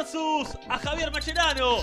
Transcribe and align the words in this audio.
versus 0.00 0.56
a 0.68 0.78
Javier 0.78 1.10
Macherano 1.12 1.78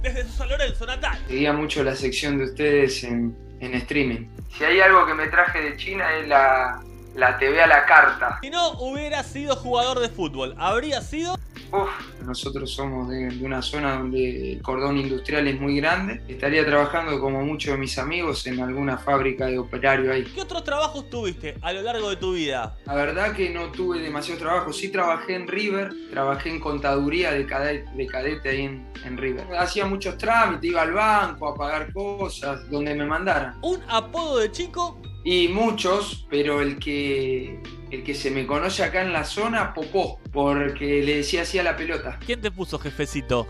desde 0.00 0.24
su 0.24 0.32
San 0.32 0.48
Lorenzo 0.48 0.86
natal. 0.86 1.18
Seguía 1.26 1.52
mucho 1.52 1.82
la 1.82 1.94
sección 1.94 2.38
de 2.38 2.44
ustedes 2.44 3.04
en, 3.04 3.36
en 3.60 3.74
streaming. 3.74 4.26
Si 4.56 4.64
hay 4.64 4.80
algo 4.80 5.04
que 5.06 5.12
me 5.12 5.26
traje 5.26 5.60
de 5.60 5.76
China 5.76 6.04
es 6.16 6.28
la, 6.28 6.82
la 7.14 7.36
TV 7.38 7.60
a 7.60 7.66
la 7.66 7.84
carta. 7.84 8.38
Si 8.40 8.48
no 8.48 8.70
hubiera 8.80 9.22
sido 9.22 9.54
jugador 9.56 9.98
de 9.98 10.08
fútbol, 10.08 10.54
habría 10.56 11.02
sido 11.02 11.36
Uf, 11.70 12.24
nosotros 12.24 12.70
somos 12.70 13.08
de, 13.10 13.28
de 13.28 13.44
una 13.44 13.60
zona 13.60 13.98
donde 13.98 14.52
el 14.52 14.62
cordón 14.62 14.96
industrial 14.96 15.46
es 15.48 15.60
muy 15.60 15.76
grande. 15.76 16.22
Estaría 16.26 16.64
trabajando 16.64 17.20
como 17.20 17.44
muchos 17.44 17.72
de 17.72 17.78
mis 17.78 17.98
amigos 17.98 18.46
en 18.46 18.60
alguna 18.60 18.96
fábrica 18.96 19.46
de 19.46 19.58
operario 19.58 20.12
ahí. 20.12 20.24
¿Qué 20.24 20.40
otros 20.40 20.64
trabajos 20.64 21.10
tuviste 21.10 21.56
a 21.60 21.72
lo 21.72 21.82
largo 21.82 22.10
de 22.10 22.16
tu 22.16 22.32
vida? 22.32 22.76
La 22.86 22.94
verdad 22.94 23.34
que 23.34 23.50
no 23.50 23.70
tuve 23.70 24.00
demasiado 24.00 24.40
trabajo. 24.40 24.72
Sí 24.72 24.88
trabajé 24.88 25.34
en 25.34 25.46
River, 25.46 25.92
trabajé 26.10 26.50
en 26.50 26.60
contaduría 26.60 27.32
de 27.32 27.44
cadete, 27.46 27.90
de 27.94 28.06
cadete 28.06 28.48
ahí 28.48 28.62
en, 28.62 28.88
en 29.04 29.16
River. 29.18 29.46
Hacía 29.58 29.84
muchos 29.86 30.16
trámites, 30.16 30.70
iba 30.70 30.82
al 30.82 30.92
banco 30.92 31.48
a 31.48 31.54
pagar 31.54 31.92
cosas, 31.92 32.68
donde 32.70 32.94
me 32.94 33.04
mandaran. 33.04 33.58
¿Un 33.62 33.80
apodo 33.88 34.38
de 34.38 34.50
chico? 34.50 35.00
Y 35.30 35.48
muchos, 35.48 36.26
pero 36.30 36.62
el 36.62 36.78
que, 36.78 37.60
el 37.90 38.02
que 38.02 38.14
se 38.14 38.30
me 38.30 38.46
conoce 38.46 38.82
acá 38.82 39.02
en 39.02 39.12
la 39.12 39.24
zona, 39.24 39.74
Popó, 39.74 40.18
porque 40.32 41.02
le 41.02 41.16
decía 41.16 41.42
así 41.42 41.58
a 41.58 41.62
la 41.62 41.76
pelota. 41.76 42.18
¿Quién 42.24 42.40
te 42.40 42.50
puso 42.50 42.78
jefecito? 42.78 43.46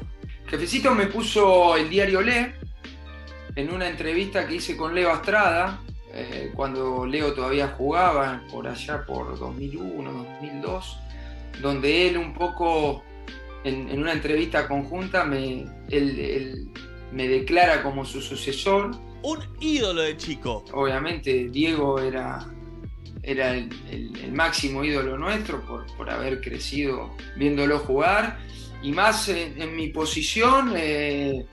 Jefecito 0.48 0.92
me 0.92 1.06
puso 1.06 1.76
el 1.76 1.88
diario 1.88 2.20
Le 2.20 2.54
en 3.54 3.72
una 3.72 3.88
entrevista 3.88 4.48
que 4.48 4.56
hice 4.56 4.76
con 4.76 4.92
Leo 4.92 5.12
Astrada, 5.12 5.80
eh, 6.12 6.50
cuando 6.52 7.06
Leo 7.06 7.32
todavía 7.32 7.68
jugaba, 7.68 8.42
por 8.50 8.66
allá 8.66 9.06
por 9.06 9.38
2001, 9.38 10.12
2002, 10.12 10.98
donde 11.62 12.08
él 12.08 12.18
un 12.18 12.34
poco, 12.34 13.04
en, 13.62 13.88
en 13.88 14.00
una 14.00 14.14
entrevista 14.14 14.66
conjunta, 14.66 15.24
me, 15.24 15.60
él, 15.90 16.18
él 16.18 16.68
me 17.12 17.28
declara 17.28 17.84
como 17.84 18.04
su 18.04 18.20
sucesor. 18.20 18.90
Un 19.22 19.38
ídolo 19.60 20.02
de 20.02 20.16
chico. 20.16 20.64
Obviamente 20.72 21.48
Diego 21.50 21.98
era, 21.98 22.46
era 23.22 23.54
el, 23.54 24.32
máximo 24.32 24.84
ídolo 24.84 25.18
nuestro 25.18 25.60
por, 25.62 25.86
por 25.96 26.10
haber 26.10 26.40
crecido 26.40 27.10
viéndolo 27.36 27.78
jugar. 27.80 28.38
Y 28.82 28.92
más 28.92 29.28
en, 29.28 29.74
mi 29.74 29.88
posición, 29.88 30.72
eh, 30.76 31.44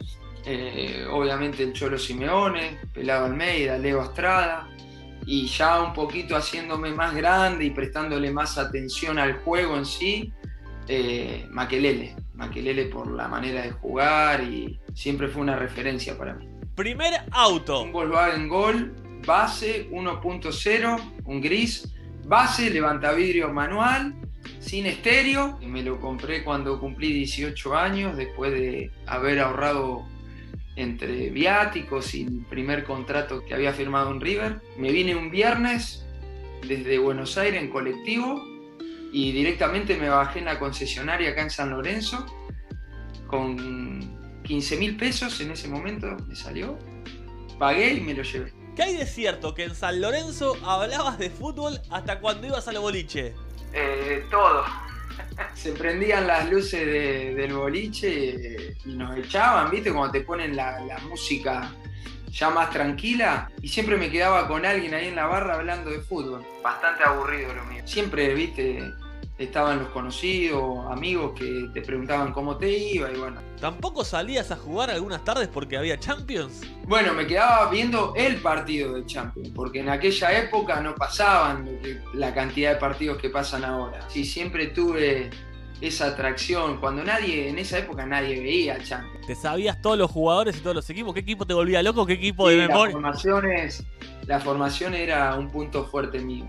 eh, 0.46 1.08
obviamente 1.10 1.64
el 1.64 1.74
Cholo 1.74 1.98
Simeone, 1.98 2.78
Pelado 2.94 3.26
Almeida, 3.26 3.78
Leo 3.78 4.02
Astrada. 4.02 4.70
Y 5.26 5.48
ya 5.48 5.82
un 5.82 5.94
poquito 5.94 6.36
haciéndome 6.36 6.92
más 6.92 7.16
grande 7.16 7.66
y 7.66 7.72
prestándole 7.72 8.30
más 8.30 8.60
atención 8.60 9.18
al 9.18 9.40
juego 9.40 9.76
en 9.76 9.86
sí, 9.86 10.32
eh, 10.88 11.48
Maquelele. 11.50 12.16
Maquelele 12.36 12.86
por 12.86 13.10
la 13.10 13.28
manera 13.28 13.64
de 13.64 13.72
jugar 13.72 14.44
y 14.44 14.80
siempre 14.94 15.28
fue 15.28 15.42
una 15.42 15.56
referencia 15.56 16.16
para 16.16 16.36
mí. 16.36 16.55
Primer 16.76 17.14
auto. 17.32 17.84
Un 17.84 17.94
Volkswagen 17.94 18.50
Gol, 18.50 18.94
base 19.26 19.90
1.0, 19.92 21.22
un 21.24 21.42
gris, 21.42 21.94
base, 22.26 22.70
levantavidrio 22.70 23.54
manual, 23.54 24.14
sin 24.60 24.86
estéreo. 24.86 25.58
Me 25.62 25.82
lo 25.84 26.02
compré 26.02 26.44
cuando 26.44 26.78
cumplí 26.78 27.14
18 27.14 27.78
años, 27.78 28.18
después 28.18 28.52
de 28.52 28.92
haber 29.06 29.40
ahorrado 29.40 30.06
entre 30.76 31.30
viáticos 31.30 32.14
y 32.14 32.24
el 32.24 32.46
primer 32.50 32.84
contrato 32.84 33.46
que 33.46 33.54
había 33.54 33.72
firmado 33.72 34.12
en 34.12 34.20
River. 34.20 34.62
Me 34.78 34.92
vine 34.92 35.16
un 35.16 35.32
viernes 35.32 36.06
desde 36.68 36.98
Buenos 36.98 37.38
Aires 37.38 37.62
en 37.62 37.70
colectivo 37.70 38.44
y 39.14 39.32
directamente 39.32 39.96
me 39.96 40.10
bajé 40.10 40.40
en 40.40 40.46
la 40.46 40.60
concesionaria 40.60 41.30
acá 41.30 41.44
en 41.44 41.50
San 41.52 41.70
Lorenzo 41.70 42.26
con 43.28 44.25
15 44.46 44.78
mil 44.78 44.96
pesos 44.98 45.40
en 45.42 45.52
ese 45.52 45.68
momento 45.68 46.08
me 46.28 46.36
salió. 46.36 46.78
Pagué 47.60 47.94
y 47.94 48.02
me 48.02 48.14
lo 48.14 48.24
llevé. 48.24 48.54
¿Qué 48.76 48.84
hay 48.84 48.98
de 48.98 49.06
cierto 49.06 49.54
que 49.56 49.64
en 49.64 49.76
San 49.76 50.02
Lorenzo 50.02 50.58
hablabas 50.66 51.18
de 51.18 51.30
fútbol 51.30 51.80
hasta 51.90 52.20
cuando 52.20 52.48
ibas 52.48 52.68
al 52.68 52.80
boliche? 52.80 53.34
Eh, 53.74 54.26
todo. 54.30 54.64
Se 55.54 55.72
prendían 55.72 56.28
las 56.28 56.50
luces 56.50 56.86
de- 56.86 57.36
del 57.36 57.54
boliche 57.54 58.76
y 58.86 58.90
nos 58.96 59.18
echaban, 59.18 59.72
¿viste? 59.72 59.92
Cuando 59.92 60.12
te 60.12 60.22
ponen 60.22 60.56
la, 60.56 60.80
la 60.82 60.98
música 61.00 61.72
ya 62.30 62.50
más 62.50 62.70
tranquila. 62.70 63.50
Y 63.62 63.70
siempre 63.70 63.96
me 63.98 64.10
quedaba 64.12 64.48
con 64.48 64.66
alguien 64.66 64.94
ahí 64.94 65.08
en 65.08 65.16
la 65.16 65.26
barra 65.28 65.56
hablando 65.56 65.90
de 65.90 66.00
fútbol. 66.02 66.46
Bastante 66.62 67.04
aburrido 67.04 67.54
lo 67.54 67.64
mío. 67.66 67.82
Siempre, 67.86 68.34
¿viste? 68.34 68.92
Estaban 69.38 69.80
los 69.80 69.90
conocidos, 69.90 70.86
amigos 70.90 71.34
que 71.38 71.70
te 71.74 71.82
preguntaban 71.82 72.32
cómo 72.32 72.56
te 72.56 72.70
iba 72.72 73.12
y 73.12 73.18
bueno. 73.18 73.42
¿Tampoco 73.60 74.06
salías 74.06 74.50
a 74.52 74.56
jugar 74.56 74.90
algunas 74.90 75.26
tardes 75.26 75.50
porque 75.50 75.76
había 75.76 76.00
Champions? 76.00 76.62
Bueno, 76.88 77.14
me 77.14 77.28
quedaba 77.28 77.70
viendo 77.70 78.14
el 78.16 78.38
partido 78.38 78.94
de 78.94 79.06
Champions, 79.06 79.50
porque 79.54 79.82
en 79.82 79.90
aquella 79.90 80.40
época 80.40 80.80
no 80.80 80.96
pasaban 80.96 81.68
la 82.14 82.34
cantidad 82.34 82.72
de 82.74 82.78
partidos 82.80 83.18
que 83.18 83.30
pasan 83.30 83.66
ahora. 83.66 84.00
Sí, 84.08 84.24
siempre 84.24 84.68
tuve 84.68 85.30
esa 85.82 86.08
atracción, 86.08 86.80
cuando 86.80 87.04
nadie, 87.04 87.50
en 87.50 87.60
esa 87.60 87.80
época 87.80 88.06
nadie 88.06 88.40
veía 88.40 88.78
Champions. 88.82 89.28
¿Te 89.28 89.36
sabías 89.36 89.82
todos 89.82 89.98
los 89.98 90.10
jugadores 90.10 90.56
y 90.56 90.62
todos 90.62 90.78
los 90.78 90.90
equipos? 90.90 91.14
¿Qué 91.14 91.20
equipo 91.20 91.46
te 91.46 91.54
volvía 91.54 91.84
loco? 91.84 92.06
¿Qué 92.06 92.14
equipo 92.14 92.48
Sí, 92.48 92.54
de 92.56 92.60
las 92.62 92.70
memoria? 92.70 92.94
formaciones, 92.94 93.84
la 94.28 94.40
formación 94.40 94.94
era 94.94 95.36
un 95.36 95.50
punto 95.50 95.84
fuerte 95.84 96.20
mío, 96.20 96.46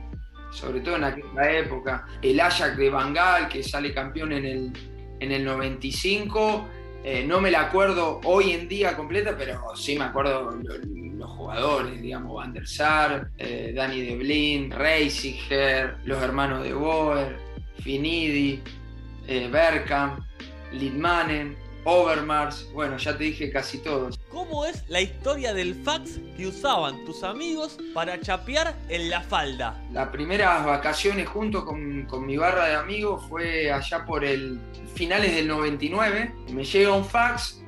sobre 0.57 0.81
todo 0.81 0.97
en 0.97 1.05
aquella 1.05 1.51
época. 1.59 2.07
El 2.23 2.41
Ajax 2.41 2.77
de 2.79 2.89
Bangal, 2.91 3.49
que 3.49 3.63
sale 3.63 3.93
campeón 3.93 4.33
en 4.33 4.45
el, 4.47 4.73
en 5.21 5.33
el 5.33 5.45
95, 5.45 6.67
eh, 7.05 7.25
no 7.27 7.41
me 7.41 7.51
la 7.51 7.61
acuerdo 7.63 8.21
hoy 8.25 8.53
en 8.53 8.67
día 8.67 8.97
completa, 8.97 9.37
pero 9.37 9.61
sí 9.77 9.97
me 9.99 10.05
acuerdo 10.07 10.51
lo- 10.51 10.79
los 11.17 11.31
jugadores, 11.31 12.01
digamos, 12.01 12.35
Van 12.35 12.53
der 12.53 12.67
Sar, 12.67 13.29
eh, 13.39 13.73
Danny 13.75 14.01
De 14.03 14.17
Blin, 14.17 14.71
Reisiger, 14.71 15.97
los 16.05 16.23
hermanos 16.23 16.63
de 16.63 16.73
Boer, 16.73 17.37
Finidi, 17.83 18.63
eh, 19.29 19.49
Bergkamp, 19.51 20.21
Lidmanen, 20.73 21.57
Overmars, 21.85 22.71
bueno, 22.73 22.97
ya 22.97 23.17
te 23.17 23.25
dije 23.25 23.51
casi 23.51 23.79
todos. 23.79 24.19
¿Cómo 24.37 24.67
es 24.67 24.85
la 24.89 25.01
historia 25.01 25.55
del 25.55 25.75
fax 25.75 26.21
que 26.37 26.47
usaban 26.47 27.07
tus 27.07 27.23
amigos 27.23 27.79
para 27.95 28.21
chapear 28.21 28.77
en 28.91 29.09
la 29.09 29.23
falda? 29.23 29.83
Las 29.93 30.09
primeras 30.09 30.63
vacaciones 30.63 31.27
junto 31.27 31.65
con, 31.65 32.07
mi 32.27 32.37
barra 32.37 32.67
de 32.67 32.75
amigos 32.75 33.25
fue 33.31 33.73
allá 33.73 34.05
por 34.05 34.27
finales 34.95 35.35
del 35.35 35.49
99. 35.49 36.35
Me 36.53 36.65
llega 36.65 36.93
un 36.93 37.07
fax 37.07 37.63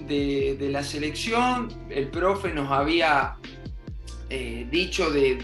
de, 0.00 0.58
la 0.72 0.82
selección. 0.82 1.68
El 1.88 2.08
profe 2.08 2.52
nos 2.52 2.72
había 2.72 3.36
eh, 4.30 4.66
dicho 4.68 5.12
de 5.12 5.38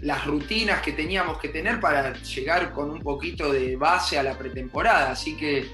las 0.00 0.26
rutinas 0.26 0.82
que 0.82 0.90
teníamos 0.90 1.38
que 1.38 1.48
tener 1.48 1.78
para 1.78 2.12
llegar 2.14 2.72
con 2.72 2.90
un 2.90 2.98
poquito 2.98 3.52
de 3.52 3.76
base 3.76 4.18
a 4.18 4.24
la 4.24 4.36
pretemporada. 4.36 5.12
Así 5.12 5.36
que, 5.36 5.70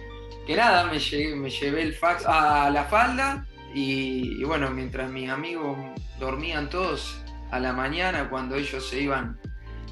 que 0.47 0.55
nada, 0.55 0.85
me 0.85 0.99
llevé 0.99 1.81
el 1.81 1.95
fax 1.95 2.27
a 2.27 2.69
la 2.69 2.85
falda 2.85 3.47
y, 3.75 4.41
y 4.41 4.45
bueno, 4.45 4.71
mientras 4.71 5.11
mis 5.11 5.29
amigos 5.31 5.77
dormían 6.19 6.71
todos 6.71 7.23
a 7.51 7.61
la 7.61 7.73
mañana, 7.73 8.29
cuando 8.29 8.57
ellos 8.57 8.89
se 8.89 9.01
iban, 9.01 9.39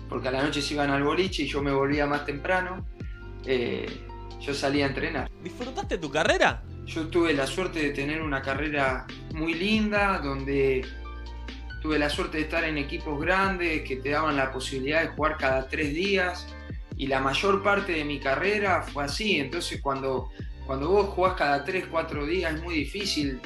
porque 0.08 0.28
a 0.28 0.30
la 0.30 0.42
noche 0.42 0.62
se 0.62 0.74
iban 0.74 0.90
al 0.90 1.02
boliche 1.02 1.44
y 1.44 1.46
yo 1.46 1.62
me 1.62 1.72
volvía 1.72 2.06
más 2.06 2.24
temprano, 2.24 2.86
eh, 3.44 3.86
yo 4.40 4.54
salía 4.54 4.86
a 4.86 4.88
entrenar. 4.88 5.30
¿Disfrutaste 5.42 5.98
tu 5.98 6.10
carrera? 6.10 6.62
Yo 6.84 7.08
tuve 7.08 7.32
la 7.34 7.46
suerte 7.46 7.80
de 7.80 7.90
tener 7.90 8.22
una 8.22 8.42
carrera 8.42 9.06
muy 9.34 9.54
linda, 9.54 10.18
donde 10.18 10.86
tuve 11.82 11.98
la 11.98 12.08
suerte 12.10 12.38
de 12.38 12.44
estar 12.44 12.64
en 12.64 12.78
equipos 12.78 13.20
grandes 13.20 13.82
que 13.82 13.96
te 13.96 14.10
daban 14.10 14.36
la 14.36 14.52
posibilidad 14.52 15.02
de 15.02 15.08
jugar 15.08 15.36
cada 15.36 15.68
tres 15.68 15.94
días 15.94 16.46
y 16.96 17.06
la 17.06 17.20
mayor 17.20 17.62
parte 17.62 17.92
de 17.92 18.04
mi 18.04 18.20
carrera 18.20 18.82
fue 18.82 19.04
así. 19.04 19.38
Entonces 19.38 19.80
cuando, 19.80 20.30
cuando 20.66 20.90
vos 20.90 21.08
jugás 21.08 21.34
cada 21.34 21.64
tres, 21.64 21.86
cuatro 21.90 22.26
días 22.26 22.54
es 22.54 22.62
muy 22.62 22.74
difícil 22.74 23.40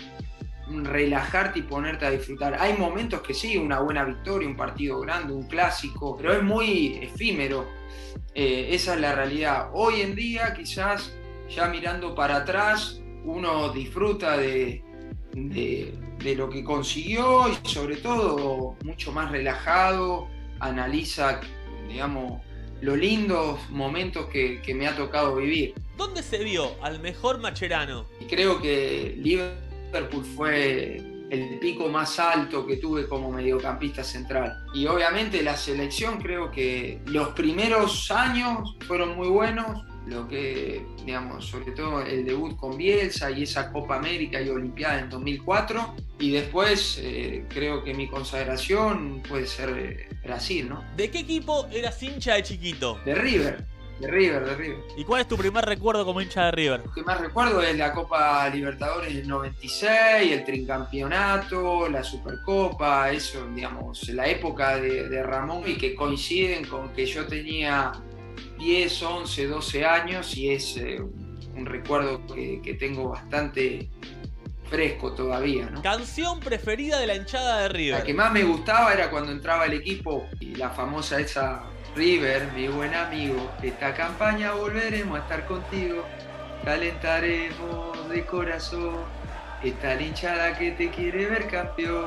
relajarte 0.85 1.61
y 1.61 1.63
ponerte 1.63 2.07
a 2.07 2.11
disfrutar. 2.11 2.57
Hay 2.61 2.75
momentos 2.77 3.21
que 3.23 3.35
sí, 3.35 3.57
una 3.57 3.81
buena 3.81 4.05
victoria, 4.05 4.49
un 4.49 4.57
partido 4.57 5.01
grande, 5.01 5.33
un 5.33 5.49
clásico, 5.49 6.17
pero 6.17 6.33
es 6.33 6.43
muy 6.43 6.99
efímero. 7.03 7.67
Eh, 8.35 8.69
esa 8.71 8.95
es 8.95 9.01
la 9.01 9.15
realidad. 9.15 9.71
Hoy 9.73 10.01
en 10.01 10.15
día 10.15 10.55
quizás 10.55 11.13
ya 11.49 11.69
mirando 11.69 12.15
para 12.15 12.37
atrás 12.37 13.01
uno 13.25 13.73
disfruta 13.73 14.37
de, 14.37 14.83
de, 15.33 15.93
de 16.19 16.35
lo 16.35 16.49
que 16.49 16.63
consiguió 16.63 17.49
y 17.49 17.69
sobre 17.69 17.97
todo 17.97 18.77
mucho 18.85 19.13
más 19.13 19.31
relajado, 19.31 20.29
analiza, 20.61 21.41
digamos, 21.89 22.41
los 22.81 22.97
lindos 22.97 23.59
momentos 23.71 24.27
que, 24.27 24.63
que 24.63 24.75
me 24.75 24.87
ha 24.87 24.97
tocado 24.97 25.37
vivir. 25.37 25.75
¿Dónde 25.97 26.23
se 26.23 26.43
vio 26.43 26.83
al 26.83 27.01
mejor 27.01 27.41
Macherano? 27.41 28.07
Creo 28.29 28.61
que 28.63 29.17
Liverpool 29.93 30.25
fue 30.25 31.03
el 31.31 31.59
pico 31.59 31.89
más 31.89 32.19
alto 32.19 32.67
que 32.67 32.77
tuve 32.77 33.07
como 33.07 33.31
mediocampista 33.31 34.03
central. 34.03 34.65
Y 34.75 34.87
obviamente 34.87 35.43
la 35.43 35.57
selección 35.57 36.21
creo 36.21 36.51
que 36.51 37.01
los 37.07 37.29
primeros 37.29 38.11
años 38.11 38.77
fueron 38.87 39.17
muy 39.17 39.29
buenos, 39.29 39.85
lo 40.07 40.27
que, 40.27 40.85
digamos, 41.05 41.47
sobre 41.47 41.73
todo 41.73 42.03
el 42.03 42.25
debut 42.25 42.57
con 42.57 42.77
Bielsa 42.77 43.31
y 43.31 43.45
esa 43.45 43.71
Copa 43.71 43.97
América 43.97 44.41
y 44.41 44.49
Olimpiada 44.49 45.01
en 45.01 45.11
2004. 45.11 45.95
Y 46.19 46.33
después 46.33 46.99
eh, 47.01 47.45
creo 47.49 47.85
que 47.85 47.95
mi 47.95 48.09
consagración 48.09 49.23
puede 49.29 49.47
ser 49.47 49.71
eh, 49.79 50.09
Brasil, 50.25 50.69
¿no? 50.69 50.85
¿De 50.97 51.11
qué 51.11 51.21
equipo 51.21 51.67
eras 51.73 52.03
hincha 52.03 52.35
de 52.35 52.43
chiquito? 52.43 52.99
De 53.05 53.15
River. 53.15 53.65
De 54.01 54.09
River, 54.09 54.45
de 54.47 54.55
River. 54.55 54.79
¿Y 54.97 55.05
cuál 55.05 55.21
es 55.21 55.29
tu 55.29 55.37
primer 55.37 55.63
recuerdo 55.65 56.07
como 56.07 56.23
hincha 56.23 56.47
de 56.47 56.53
River? 56.53 56.83
Lo 56.87 56.93
que 56.93 57.03
más 57.03 57.21
recuerdo 57.21 57.63
es 57.63 57.77
la 57.77 57.93
Copa 57.93 58.49
Libertadores 58.49 59.15
del 59.15 59.29
96, 59.29 60.33
el 60.33 60.45
tricampeonato, 60.45 61.87
la 61.89 62.03
Supercopa, 62.03 63.11
eso, 63.11 63.47
digamos, 63.55 64.09
la 64.09 64.27
época 64.27 64.79
de, 64.79 65.09
de 65.09 65.23
Ramón 65.23 65.65
y 65.67 65.77
que 65.77 65.95
coinciden 65.95 66.65
con 66.65 66.95
que 66.95 67.05
yo 67.05 67.27
tenía 67.27 67.93
10, 68.59 69.03
11, 69.03 69.47
12 69.47 69.85
años 69.85 70.37
y 70.37 70.51
es 70.51 70.79
eh, 70.79 71.03
un 71.55 71.67
recuerdo 71.67 72.25
que, 72.27 72.63
que, 72.63 72.75
tengo 72.75 73.11
bastante 73.11 73.91
fresco 74.71 75.13
todavía. 75.13 75.69
¿no? 75.69 75.83
¿Canción 75.83 76.41
preferida 76.41 76.99
de 76.99 77.07
la 77.07 77.17
hinchada 77.17 77.63
de 77.63 77.69
River? 77.69 77.99
La 77.99 78.05
que 78.05 78.15
más 78.15 78.33
me 78.33 78.45
gustaba 78.45 78.95
era 78.95 79.11
cuando 79.11 79.33
entraba 79.33 79.67
el 79.67 79.75
equipo 79.75 80.27
y 80.41 80.55
la 80.55 80.71
famosa 80.71 81.21
esa 81.21 81.65
River, 81.95 82.53
mi 82.53 82.69
buen 82.69 82.95
amigo, 82.95 83.51
esta 83.63 83.93
campaña 83.95 84.53
volveremos 84.53 85.19
a 85.19 85.23
estar 85.23 85.45
contigo, 85.47 86.05
calentaremos 86.65 88.09
de 88.09 88.25
corazón, 88.25 89.01
esta 89.63 90.01
hinchada 90.01 90.57
que 90.57 90.71
te 90.73 90.89
quiere 90.91 91.27
ver 91.27 91.49
campeón. 91.49 92.07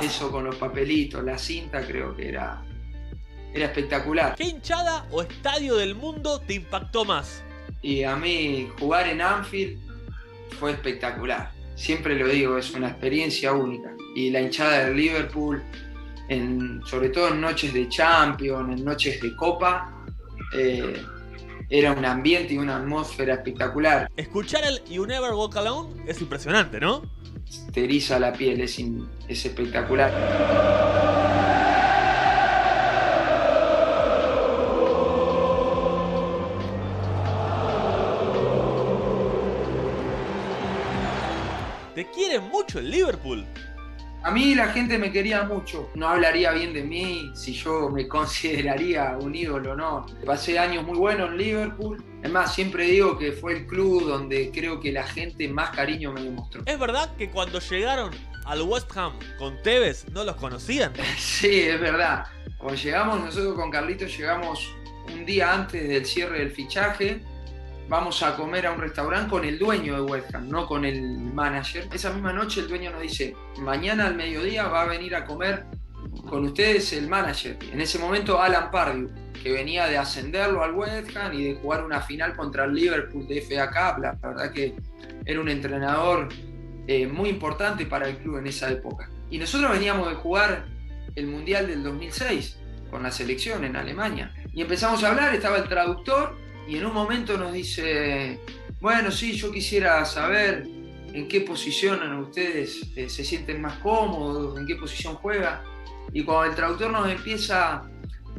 Eso 0.00 0.30
con 0.32 0.44
los 0.44 0.56
papelitos, 0.56 1.22
la 1.22 1.36
cinta 1.36 1.82
creo 1.86 2.16
que 2.16 2.30
era, 2.30 2.62
era 3.54 3.66
espectacular. 3.66 4.34
¿Qué 4.34 4.44
hinchada 4.44 5.06
o 5.10 5.22
estadio 5.22 5.76
del 5.76 5.94
mundo 5.94 6.40
te 6.40 6.54
impactó 6.54 7.04
más? 7.04 7.42
Y 7.82 8.02
a 8.02 8.16
mí 8.16 8.68
jugar 8.78 9.08
en 9.08 9.20
Anfield 9.20 9.78
fue 10.58 10.72
espectacular. 10.72 11.50
Siempre 11.74 12.18
lo 12.18 12.26
digo, 12.28 12.58
es 12.58 12.72
una 12.72 12.88
experiencia 12.88 13.52
única. 13.52 13.92
Y 14.14 14.30
la 14.30 14.40
hinchada 14.40 14.86
del 14.86 14.96
Liverpool, 14.96 15.62
en, 16.28 16.80
sobre 16.84 17.10
todo 17.10 17.28
en 17.28 17.40
noches 17.40 17.72
de 17.72 17.88
Champions, 17.88 18.76
en 18.78 18.84
noches 18.84 19.20
de 19.20 19.36
Copa, 19.36 20.04
eh, 20.52 21.00
era 21.70 21.92
un 21.92 22.04
ambiente 22.04 22.54
y 22.54 22.58
una 22.58 22.78
atmósfera 22.78 23.34
espectacular. 23.34 24.10
Escuchar 24.16 24.64
el 24.64 24.82
You 24.84 25.06
Never 25.06 25.32
Walk 25.32 25.56
Alone 25.56 26.02
es 26.06 26.20
impresionante, 26.20 26.80
¿no? 26.80 27.02
Te 27.72 27.84
eriza 27.84 28.18
la 28.18 28.32
piel, 28.32 28.60
es, 28.60 28.78
in, 28.78 29.08
es 29.28 29.44
espectacular. 29.44 30.10
¿Te 41.98 42.08
quiere 42.12 42.38
mucho 42.38 42.78
el 42.78 42.92
Liverpool? 42.92 43.44
A 44.22 44.30
mí 44.30 44.54
la 44.54 44.68
gente 44.68 44.98
me 44.98 45.10
quería 45.10 45.42
mucho. 45.42 45.90
No 45.96 46.06
hablaría 46.06 46.52
bien 46.52 46.72
de 46.72 46.84
mí 46.84 47.32
si 47.34 47.54
yo 47.54 47.88
me 47.88 48.06
consideraría 48.06 49.18
un 49.20 49.34
ídolo 49.34 49.72
o 49.72 49.74
no. 49.74 50.06
Pasé 50.24 50.60
años 50.60 50.86
muy 50.86 50.96
buenos 50.96 51.30
en 51.30 51.38
Liverpool. 51.38 52.00
Es 52.22 52.30
más, 52.30 52.54
siempre 52.54 52.84
digo 52.84 53.18
que 53.18 53.32
fue 53.32 53.54
el 53.54 53.66
club 53.66 54.06
donde 54.06 54.52
creo 54.52 54.78
que 54.78 54.92
la 54.92 55.02
gente 55.08 55.48
más 55.48 55.70
cariño 55.70 56.12
me 56.12 56.22
demostró. 56.22 56.62
¿Es 56.66 56.78
verdad 56.78 57.16
que 57.16 57.30
cuando 57.30 57.58
llegaron 57.58 58.12
al 58.44 58.62
West 58.62 58.96
Ham 58.96 59.18
con 59.36 59.60
Tevez 59.64 60.08
no 60.12 60.22
los 60.22 60.36
conocían? 60.36 60.92
Sí, 61.18 61.62
es 61.62 61.80
verdad. 61.80 62.26
Cuando 62.58 62.80
llegamos, 62.80 63.24
nosotros 63.24 63.54
con 63.54 63.72
Carlitos 63.72 64.16
llegamos 64.16 64.72
un 65.12 65.26
día 65.26 65.52
antes 65.52 65.88
del 65.88 66.06
cierre 66.06 66.38
del 66.38 66.52
fichaje 66.52 67.20
vamos 67.88 68.22
a 68.22 68.36
comer 68.36 68.66
a 68.66 68.72
un 68.72 68.80
restaurante 68.80 69.30
con 69.30 69.44
el 69.44 69.58
dueño 69.58 69.94
de 69.94 70.02
West 70.02 70.34
Ham, 70.34 70.48
no 70.48 70.66
con 70.66 70.84
el 70.84 71.18
manager. 71.18 71.88
Esa 71.92 72.12
misma 72.12 72.32
noche 72.32 72.60
el 72.60 72.68
dueño 72.68 72.90
nos 72.90 73.00
dice, 73.00 73.34
mañana 73.58 74.06
al 74.06 74.14
mediodía 74.14 74.68
va 74.68 74.82
a 74.82 74.86
venir 74.86 75.14
a 75.14 75.24
comer 75.24 75.64
con 76.28 76.44
ustedes 76.44 76.92
el 76.92 77.08
manager. 77.08 77.58
En 77.72 77.80
ese 77.80 77.98
momento 77.98 78.40
Alan 78.40 78.70
Pardew, 78.70 79.08
que 79.42 79.52
venía 79.52 79.86
de 79.86 79.96
ascenderlo 79.96 80.62
al 80.62 80.72
West 80.72 81.16
Ham 81.16 81.32
y 81.32 81.44
de 81.44 81.54
jugar 81.54 81.84
una 81.84 82.00
final 82.00 82.36
contra 82.36 82.64
el 82.64 82.74
Liverpool 82.74 83.26
de 83.26 83.40
FA 83.40 83.68
Cup. 83.68 84.02
La 84.02 84.12
verdad 84.12 84.52
que 84.52 84.74
era 85.24 85.40
un 85.40 85.48
entrenador 85.48 86.28
eh, 86.86 87.06
muy 87.06 87.30
importante 87.30 87.86
para 87.86 88.08
el 88.08 88.18
club 88.18 88.38
en 88.38 88.48
esa 88.48 88.70
época. 88.70 89.08
Y 89.30 89.38
nosotros 89.38 89.70
veníamos 89.72 90.08
de 90.08 90.14
jugar 90.14 90.66
el 91.14 91.26
Mundial 91.26 91.66
del 91.66 91.82
2006 91.82 92.58
con 92.90 93.02
la 93.02 93.10
selección 93.10 93.64
en 93.64 93.76
Alemania. 93.76 94.32
Y 94.52 94.62
empezamos 94.62 95.02
a 95.04 95.10
hablar, 95.10 95.34
estaba 95.34 95.58
el 95.58 95.68
traductor 95.68 96.36
y 96.68 96.76
en 96.76 96.84
un 96.84 96.92
momento 96.92 97.38
nos 97.38 97.52
dice, 97.52 98.38
bueno, 98.78 99.10
sí, 99.10 99.32
yo 99.32 99.50
quisiera 99.50 100.04
saber 100.04 100.68
en 101.14 101.26
qué 101.26 101.40
posición 101.40 102.12
ustedes 102.18 102.82
eh, 102.94 103.08
se 103.08 103.24
sienten 103.24 103.62
más 103.62 103.78
cómodos, 103.78 104.58
en 104.58 104.66
qué 104.66 104.76
posición 104.76 105.14
juega. 105.14 105.64
Y 106.12 106.24
cuando 106.24 106.44
el 106.44 106.54
traductor 106.54 106.90
nos 106.90 107.08
empieza 107.08 107.84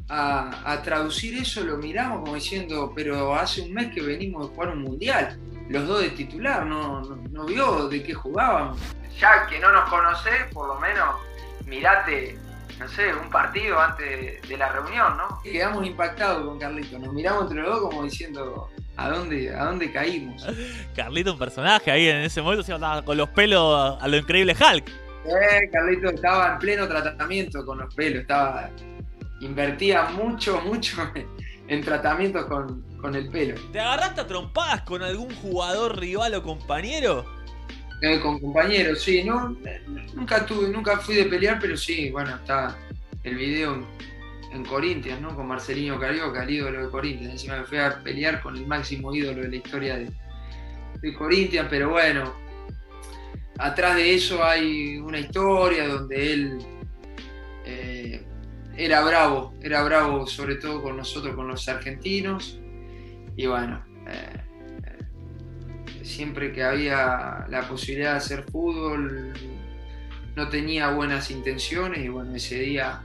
a, 0.08 0.72
a, 0.72 0.82
traducir 0.84 1.40
eso, 1.40 1.64
lo 1.64 1.78
miramos 1.78 2.22
como 2.22 2.36
diciendo, 2.36 2.94
pero 2.96 3.34
hace 3.34 3.62
un 3.62 3.74
mes 3.74 3.92
que 3.94 4.02
venimos 4.02 4.48
de 4.48 4.56
jugar 4.56 4.70
un 4.70 4.84
mundial, 4.84 5.40
los 5.68 5.88
dos 5.88 6.02
de 6.02 6.10
titular, 6.12 6.68
no, 6.68 7.02
no, 7.02 7.16
no 7.32 7.46
vio 7.46 7.90
de 7.90 8.04
qué 8.04 8.14
jugábamos. 8.14 8.80
Ya 9.20 9.48
que 9.48 9.60
no 9.60 9.72
nos 9.72 9.90
conocés, 9.90 10.46
por 10.54 10.68
lo 10.68 10.80
menos 10.80 11.16
mirate 11.66 12.38
no 12.80 12.88
sé, 12.88 13.14
un 13.14 13.30
partido 13.30 13.80
antes 13.80 14.42
de 14.48 14.58
la 14.58 14.70
reunión, 14.70 15.18
¿no? 15.18 15.42
Quedamos 15.44 15.86
impactados 15.86 16.46
con 16.46 16.58
Carlito, 16.58 16.98
nos 16.98 17.14
miramos 17.14 17.44
entre 17.44 17.62
los 17.62 17.70
dos 17.72 17.90
como 17.90 18.04
diciendo, 18.04 18.70
¿a 18.96 19.10
dónde, 19.10 19.54
a 19.54 19.66
dónde 19.66 19.92
caímos? 19.92 20.46
Carlito, 20.96 21.34
un 21.34 21.40
personaje 21.40 21.92
ahí 21.92 22.08
en 22.08 22.18
ese 22.18 22.42
momento, 22.42 22.64
se 22.64 22.74
andaba 22.74 23.04
con 23.04 23.18
los 23.18 23.30
pelos 23.30 23.98
a 24.02 24.08
lo 24.08 24.18
increíble 24.18 24.56
Hulk. 24.56 24.90
Eh, 25.26 25.70
Carlito 25.72 26.10
estaba 26.10 26.54
en 26.54 26.60
pleno 26.60 26.88
tratamiento 26.88 27.66
con 27.66 27.80
los 27.80 27.94
pelos, 27.94 28.22
estaba 28.22 28.70
invertía 29.42 30.04
mucho, 30.06 30.62
mucho 30.62 30.98
en 31.68 31.82
tratamientos 31.84 32.46
con, 32.46 32.82
con 32.98 33.16
el 33.16 33.30
pelo. 33.30 33.56
¿Te 33.72 33.80
agarraste 33.80 34.22
a 34.22 34.28
trompadas 34.28 34.82
con 34.82 35.04
algún 35.04 35.34
jugador 35.36 36.00
rival 36.00 36.34
o 36.36 36.44
compañero? 36.44 37.26
Eh, 38.02 38.20
con 38.22 38.40
compañeros, 38.40 39.02
sí, 39.02 39.24
no, 39.24 39.58
nunca 40.14 40.46
tuve, 40.46 40.70
nunca 40.70 40.98
fui 40.98 41.16
de 41.16 41.26
pelear, 41.26 41.60
pero 41.60 41.76
sí, 41.76 42.10
bueno, 42.10 42.36
está 42.36 42.78
el 43.24 43.36
video 43.36 43.86
en, 44.54 44.64
Corinthians, 44.64 45.20
¿no? 45.22 45.36
Con 45.36 45.48
Marcelino 45.48 46.00
Carioca, 46.00 46.44
el 46.44 46.50
ídolo 46.50 46.86
de 46.86 46.90
Corinthians. 46.90 47.34
Encima 47.34 47.58
me 47.58 47.66
fui 47.66 47.78
a 47.78 48.02
pelear 48.02 48.42
con 48.42 48.56
el 48.56 48.66
máximo 48.66 49.14
ídolo 49.14 49.42
de 49.42 49.50
la 49.50 49.56
historia 49.58 49.98
de, 49.98 50.10
de 51.02 51.14
Corinthians, 51.14 51.68
pero 51.70 51.90
bueno, 51.90 52.34
atrás 53.58 53.98
de 53.98 54.16
eso 54.16 54.44
hay 54.44 54.98
una 54.98 55.20
historia 55.20 55.88
donde 55.90 56.34
él 56.34 56.60
eh, 57.66 58.26
era 58.78 59.02
bravo, 59.02 59.54
era 59.62 59.84
bravo 59.84 60.26
sobre 60.26 60.56
todo 60.56 60.82
con 60.82 60.96
nosotros, 60.96 61.36
con 61.36 61.50
los 61.50 61.68
argentinos, 61.68 62.62
y 63.36 63.46
bueno. 63.46 63.84
Eh, 64.08 64.49
siempre 66.10 66.52
que 66.52 66.64
había 66.64 67.46
la 67.50 67.68
posibilidad 67.70 68.12
de 68.12 68.18
hacer 68.18 68.44
fútbol 68.52 69.34
no 70.36 70.50
tenía 70.50 70.92
buenas 70.92 71.32
intenciones 71.32 72.04
y 72.04 72.10
bueno, 72.10 72.36
ese 72.36 72.60
día 72.60 73.02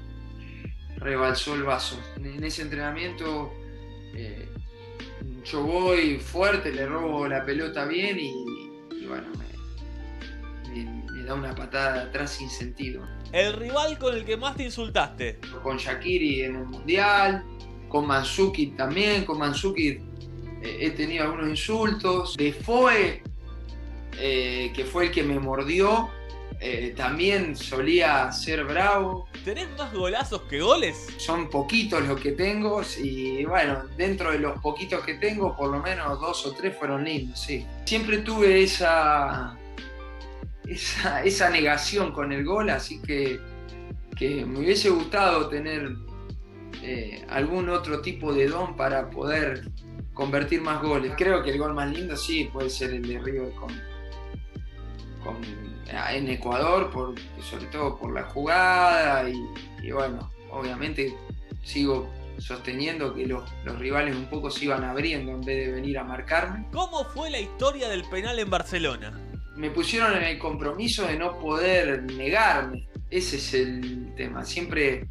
rebalsó 0.97 1.55
el 1.55 1.65
vaso. 1.65 2.01
En 2.17 2.43
ese 2.43 2.63
entrenamiento 2.63 3.53
eh, 4.15 4.49
yo 5.45 5.63
voy 5.63 6.19
fuerte, 6.19 6.73
le 6.73 6.87
robo 6.87 7.29
la 7.29 7.45
pelota 7.45 7.85
bien 7.85 8.19
y, 8.19 8.31
y 9.01 9.07
bueno, 9.07 9.27
me, 9.39 10.85
me, 10.85 11.13
me, 11.13 11.23
da 11.25 11.35
una 11.35 11.55
patada 11.55 12.03
atrás 12.05 12.33
sin 12.33 12.49
sentido. 12.49 13.07
¿El 13.33 13.53
rival 13.55 13.99
con 13.99 14.15
el 14.15 14.25
que 14.25 14.37
más 14.37 14.57
te 14.57 14.65
insultaste? 14.65 15.41
Con 15.63 15.77
Shakiri 15.77 16.43
en 16.43 16.57
el 16.57 16.67
Mundial, 16.67 17.45
con 17.89 18.07
Manzuki 18.07 18.69
también, 18.69 19.25
con 19.25 19.39
Manzuki 19.39 19.99
he 20.65 20.91
tenido 20.91 21.25
algunos 21.25 21.49
insultos. 21.49 22.37
De 22.37 22.53
Foe, 22.53 23.23
eh, 24.19 24.73
que 24.75 24.85
fue 24.85 25.07
el 25.07 25.11
que 25.11 25.23
me 25.23 25.39
mordió, 25.39 26.11
eh, 26.61 26.95
también 26.97 27.57
solía 27.57 28.31
ser 28.33 28.65
bravo. 28.65 29.29
¿Tenés 29.45 29.69
más 29.77 29.93
golazos 29.93 30.43
que 30.43 30.61
goles? 30.61 31.09
Son 31.19 31.51
poquitos 31.51 32.03
los 32.07 32.19
que 32.21 32.33
tengo 32.33 32.83
y 33.03 33.45
bueno, 33.45 33.85
dentro 33.97 34.33
de 34.33 34.39
los 34.39 34.59
poquitos 34.61 35.05
que 35.05 35.15
tengo, 35.15 35.55
por 35.57 35.71
lo 35.71 35.81
menos 35.81 36.19
dos 36.21 36.47
o 36.47 36.53
tres 36.53 36.77
fueron 36.77 37.05
lindos, 37.05 37.41
sí. 37.41 37.67
Siempre 37.85 38.19
tuve 38.19 38.63
esa, 38.63 39.59
esa, 40.67 41.23
esa 41.23 41.51
negación 41.51 42.13
con 42.13 42.33
el 42.33 42.45
gol, 42.45 42.71
así 42.71 43.03
que, 43.03 43.39
que 44.17 44.47
me 44.47 44.61
hubiese 44.61 44.89
gustado 44.89 45.49
tener 45.49 45.97
eh, 46.83 47.25
algún 47.29 47.69
otro 47.69 48.01
tipo 48.01 48.33
de 48.33 48.49
don 48.49 48.77
para 48.77 49.11
poder 49.11 49.69
convertir 50.15 50.63
más 50.63 50.81
goles. 50.81 51.13
Creo 51.17 51.43
que 51.43 51.51
el 51.51 51.59
gol 51.59 51.75
más 51.75 51.91
lindo 51.91 52.17
sí 52.17 52.49
puede 52.53 52.71
ser 52.71 52.91
el 52.95 53.07
de 53.07 53.19
River 53.19 53.53
con, 53.53 53.73
en 55.91 56.29
Ecuador, 56.29 56.91
por, 56.91 57.15
sobre 57.43 57.67
todo 57.67 57.99
por 57.99 58.13
la 58.13 58.25
jugada 58.25 59.29
y, 59.29 59.91
bueno, 59.91 60.31
obviamente 60.51 61.15
sigo 61.63 62.11
sosteniendo 62.39 63.15
que 63.15 63.27
los, 63.27 63.45
los, 63.65 63.79
rivales 63.79 64.17
un 64.17 64.29
poco 64.29 64.51
se 64.51 64.65
iban 64.65 64.85
abriendo 64.85 65.33
en 65.33 65.41
vez 65.41 65.67
de 65.67 65.73
venir 65.73 65.99
a 65.99 66.05
marcarme. 66.05 66.67
¿Cómo 66.73 67.05
fue 67.05 67.31
la 67.31 67.41
historia 67.41 67.89
del 67.89 68.05
penal 68.05 68.39
en 68.39 68.51
Barcelona? 68.51 69.13
Me 69.57 69.71
pusieron 69.71 70.17
en 70.17 70.25
el 70.25 70.39
compromiso 70.39 71.07
de 71.07 71.17
no 71.17 71.39
poder 71.39 72.03
negarme. 72.03 72.89
Ese 73.09 73.37
es 73.37 73.55
el 73.55 74.13
tema. 74.17 74.45
Siempre, 74.45 75.09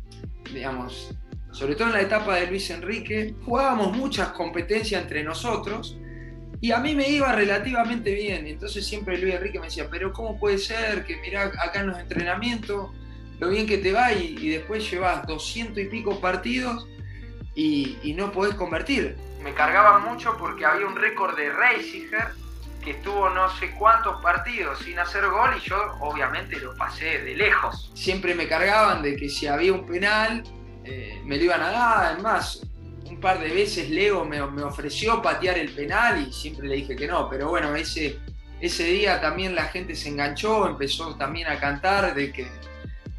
digamos, 0.53 1.15
sobre 1.53 1.75
todo 1.75 1.89
en 1.89 1.93
la 1.93 2.01
etapa 2.01 2.35
de 2.35 2.47
Luis 2.47 2.69
Enrique, 2.71 3.35
jugábamos 3.45 3.95
muchas 3.95 4.29
competencias 4.29 5.03
entre 5.03 5.23
nosotros 5.23 5.97
y 6.59 6.71
a 6.71 6.79
mí 6.79 6.95
me 6.95 7.07
iba 7.07 7.31
relativamente 7.31 8.11
bien. 8.13 8.47
Entonces 8.47 8.87
siempre 8.87 9.19
Luis 9.19 9.35
Enrique 9.35 9.59
me 9.59 9.67
decía, 9.67 9.87
pero 9.89 10.11
¿cómo 10.11 10.39
puede 10.39 10.57
ser 10.57 11.05
que 11.05 11.17
mirá 11.17 11.43
acá 11.43 11.81
en 11.81 11.87
los 11.87 11.99
entrenamientos 11.99 12.89
lo 13.39 13.49
bien 13.49 13.67
que 13.67 13.77
te 13.77 13.91
va 13.91 14.13
y, 14.13 14.49
después 14.49 14.89
llevas 14.89 15.27
200 15.27 15.77
y 15.77 15.85
pico 15.85 16.19
partidos 16.19 16.87
y, 17.53 18.13
no 18.17 18.31
podés 18.31 18.55
convertir? 18.55 19.15
Me 19.43 19.53
cargaban 19.53 20.03
mucho 20.03 20.35
porque 20.39 20.65
había 20.65 20.87
un 20.87 20.95
récord 20.95 21.37
de 21.37 21.51
Reisiger 21.51 22.29
que 22.83 22.91
estuvo 22.91 23.29
no 23.29 23.49
sé 23.57 23.71
cuántos 23.77 24.21
partidos 24.23 24.79
sin 24.79 24.97
hacer 24.97 25.27
gol 25.27 25.51
y 25.57 25.69
yo 25.69 25.77
obviamente 25.99 26.59
lo 26.59 26.75
pasé 26.75 27.19
de 27.19 27.35
lejos. 27.35 27.91
Siempre 27.93 28.33
me 28.33 28.47
cargaban 28.47 29.03
de 29.03 29.15
que 29.15 29.29
si 29.29 29.45
había 29.45 29.71
un 29.71 29.85
penal 29.85 30.43
eh, 30.85 31.21
me 31.23 31.37
lo 31.37 31.43
iban 31.43 31.61
a 31.61 31.71
dar, 31.71 32.05
además 32.13 32.61
un 33.09 33.19
par 33.19 33.39
de 33.39 33.49
veces 33.49 33.89
Leo 33.89 34.25
me, 34.25 34.41
ofreció 34.41 35.21
patear 35.21 35.57
el 35.57 35.71
penal 35.71 36.25
y 36.27 36.33
siempre 36.33 36.67
le 36.67 36.75
dije 36.75 36.95
que 36.95 37.07
no, 37.07 37.29
pero 37.29 37.49
bueno, 37.49 37.75
ese, 37.75 38.17
ese 38.59 38.85
día 38.85 39.21
también 39.21 39.55
la 39.55 39.65
gente 39.65 39.95
se 39.95 40.09
enganchó, 40.09 40.67
empezó 40.67 41.15
también 41.15 41.47
a 41.47 41.59
cantar 41.59 42.15
de 42.15 42.31
que, 42.31 42.47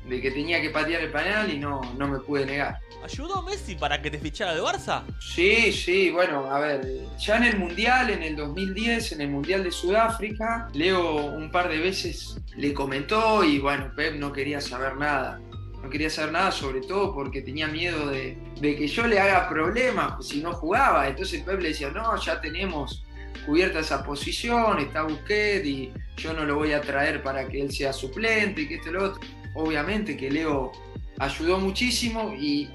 de 0.09 0.21
que 0.21 0.31
tenía 0.31 0.61
que 0.61 0.71
patear 0.71 1.03
el 1.03 1.11
penal 1.11 1.53
y 1.53 1.59
no, 1.59 1.81
no 1.97 2.09
me 2.09 2.19
pude 2.19 2.45
negar. 2.45 2.79
¿Ayudó 3.05 3.43
Messi 3.43 3.75
para 3.75 4.01
que 4.01 4.11
te 4.11 4.19
fichara 4.19 4.55
de 4.55 4.63
Barça? 4.63 5.03
Sí, 5.21 5.71
sí, 5.73 6.11
bueno, 6.11 6.51
a 6.51 6.59
ver, 6.59 7.07
ya 7.19 7.37
en 7.37 7.45
el 7.45 7.59
Mundial, 7.59 8.09
en 8.09 8.23
el 8.23 8.35
2010, 8.35 9.13
en 9.13 9.21
el 9.21 9.29
Mundial 9.29 9.63
de 9.63 9.71
Sudáfrica, 9.71 10.69
Leo 10.73 11.27
un 11.27 11.51
par 11.51 11.69
de 11.69 11.79
veces 11.79 12.41
le 12.57 12.73
comentó 12.73 13.45
y 13.45 13.59
bueno, 13.59 13.93
Pep 13.95 14.15
no 14.15 14.33
quería 14.33 14.61
saber 14.63 14.97
nada 14.97 15.39
no 15.85 15.91
quería 15.91 16.07
hacer 16.07 16.33
nada, 16.33 16.51
sobre 16.51 16.81
todo 16.81 17.15
porque 17.15 17.43
tenía 17.43 17.69
miedo 17.69 18.09
de, 18.09 18.39
que 18.61 18.89
yo 18.89 19.07
le 19.07 19.21
haga 19.21 19.49
problemas 19.49 20.27
si 20.27 20.41
no 20.41 20.53
jugaba. 20.55 21.07
Entonces 21.07 21.43
Pep 21.43 21.61
le 21.61 21.69
decía, 21.69 21.91
no, 21.91 22.17
ya 22.17 22.41
tenemos 22.41 23.05
cubierta 23.45 23.81
esa 23.81 24.03
posición, 24.03 24.79
está 24.79 25.03
Busquets 25.03 25.67
y 25.67 25.93
yo 26.17 26.33
no 26.33 26.45
lo 26.45 26.57
voy 26.57 26.73
a 26.73 26.81
traer 26.81 27.23
para 27.23 27.47
que 27.47 27.61
él 27.61 27.71
sea 27.71 27.93
suplente 27.93 28.63
y 28.63 28.69
que 28.69 28.77
esto 28.77 28.89
y 28.89 28.93
lo 28.93 29.05
otro. 29.05 29.21
Obviamente 29.55 30.17
que 30.17 30.31
Leo 30.31 30.73
ayudó 31.19 31.59
muchísimo 31.59 32.35
y, 32.35 32.71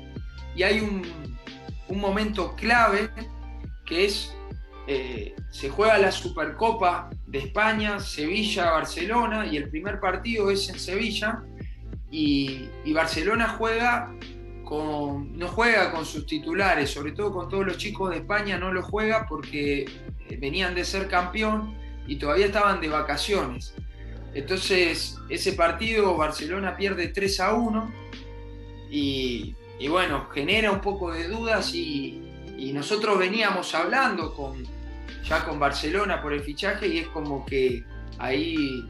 hay 0.63 0.80
un, 0.82 1.01
momento 1.89 2.56
clave 2.56 3.10
que 3.86 4.06
es, 4.06 4.32
eh, 4.86 5.34
se 5.50 5.70
juega 5.70 5.98
la 5.98 6.12
Supercopa 6.12 7.10
de 7.25 7.39
España, 7.39 8.00
Sevilla-Barcelona 8.00 9.48
y 9.48 9.58
el 9.58 9.70
primer 9.70 10.00
partido 10.00 10.51
es 10.51 10.70
en 10.70 10.78
Sevilla 10.78 11.42
y, 12.12 12.70
Barcelona 12.94 13.50
juega 13.50 14.12
con, 14.63 15.38
no 15.38 15.48
juega 15.48 15.92
con 15.92 16.06
sus 16.06 16.25
titulares, 16.25 16.89
sobre 16.89 17.12
todo 17.12 17.32
con 17.32 17.50
todos 17.50 17.66
los 17.66 17.78
chicos 17.78 18.10
de 18.12 18.18
España, 18.18 18.58
no 18.58 18.74
lo 18.74 18.82
juega 18.84 19.25
porque 19.28 19.82
eh, 19.82 20.38
venían 20.39 20.75
de 20.75 20.84
ser 20.84 21.08
campeón 21.08 21.75
y 22.08 22.18
todavía 22.18 22.48
estaban 22.48 22.82
de 22.82 22.89
vacaciones. 22.89 23.74
Entonces, 24.34 25.18
ese 25.30 25.54
partido 25.54 26.16
Barcelona 26.16 26.75
pierde 26.75 27.08
3 27.08 27.39
a 27.39 27.54
1 27.54 27.94
y, 28.92 29.56
bueno, 29.88 30.28
genera 30.30 30.72
un 30.72 30.82
poco 30.82 31.12
de 31.12 31.28
dudas 31.28 31.74
y, 31.74 32.22
y, 32.58 32.74
nosotros 32.74 33.18
veníamos 33.18 33.74
hablando 33.74 34.34
con, 34.36 34.63
ya 35.24 35.46
con 35.46 35.60
Barcelona 35.60 36.22
por 36.22 36.34
el 36.34 36.42
fichaje 36.42 36.88
y 36.88 36.98
es 37.00 37.08
como 37.08 37.46
que 37.46 37.84
ahí 38.18 38.84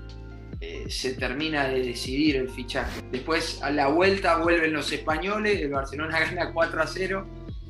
eh, 0.61 0.85
se 0.89 1.13
termina 1.13 1.67
de 1.67 1.81
decidir 1.81 2.35
el 2.35 2.49
fichaje. 2.49 3.01
Después 3.11 3.61
a 3.61 3.71
la 3.71 3.87
vuelta 3.87 4.37
vuelven 4.37 4.73
los 4.73 4.91
españoles, 4.91 5.61
el 5.61 5.69
Barcelona 5.69 6.19
gana 6.31 6.51
4 6.51 6.81
a 6.81 6.87
0 6.87 7.27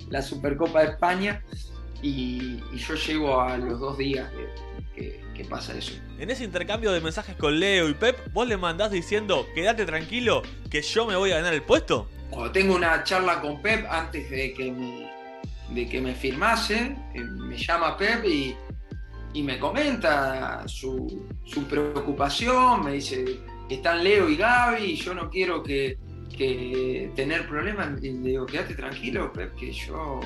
la 0.10 0.22
Supercopa 0.22 0.82
de 0.82 0.92
España 0.92 1.44
y, 2.02 2.60
yo 2.76 2.96
llego 2.96 3.42
a 3.42 3.58
los 3.58 3.80
dos 3.80 3.98
días 3.98 4.30
que, 4.96 5.20
pasa 5.50 5.74
eso. 5.78 5.94
En 6.18 6.30
ese 6.30 6.44
intercambio 6.44 6.92
de 6.92 7.00
mensajes 7.00 7.34
con 7.38 7.62
Leo 7.62 7.88
y 7.88 7.94
Pep, 7.94 8.18
vos 8.34 8.46
le 8.46 8.58
mandás 8.58 8.92
diciendo, 8.92 9.48
quédate 9.56 9.86
tranquilo, 9.86 10.42
que 10.70 10.82
yo 10.82 11.06
me 11.06 11.16
voy 11.16 11.32
a 11.32 11.38
ganar 11.38 11.54
el 11.54 11.62
puesto. 11.62 12.10
Cuando 12.30 12.52
tengo 12.52 12.76
una 12.76 13.06
charla 13.06 13.40
con 13.40 13.62
Pep 13.62 13.86
antes 13.90 14.30
de 14.30 14.54
que 14.54 14.70
me, 14.70 15.10
de 15.74 15.88
que 15.88 16.02
me 16.02 16.14
firmase, 16.14 16.94
me 17.16 17.58
llama 17.58 17.98
Pep 17.98 18.26
y 18.26 18.54
y 19.34 19.44
me 19.44 19.60
comenta 19.60 20.68
su, 20.68 21.28
preocupación, 21.70 22.86
me 22.86 22.94
dice, 22.94 23.40
están 23.70 24.04
Leo 24.04 24.30
y 24.30 24.36
Gaby, 24.36 24.84
y 24.84 24.96
yo 24.96 25.14
no 25.14 25.30
quiero 25.30 25.62
que, 25.64 25.98
tener 27.16 27.48
problemas. 27.48 28.02
Y 28.02 28.12
le 28.12 28.30
digo, 28.30 28.46
quédate 28.46 28.74
tranquilo, 28.74 29.32
Pep, 29.34 29.56
que 29.56 29.74
yo 29.74 30.22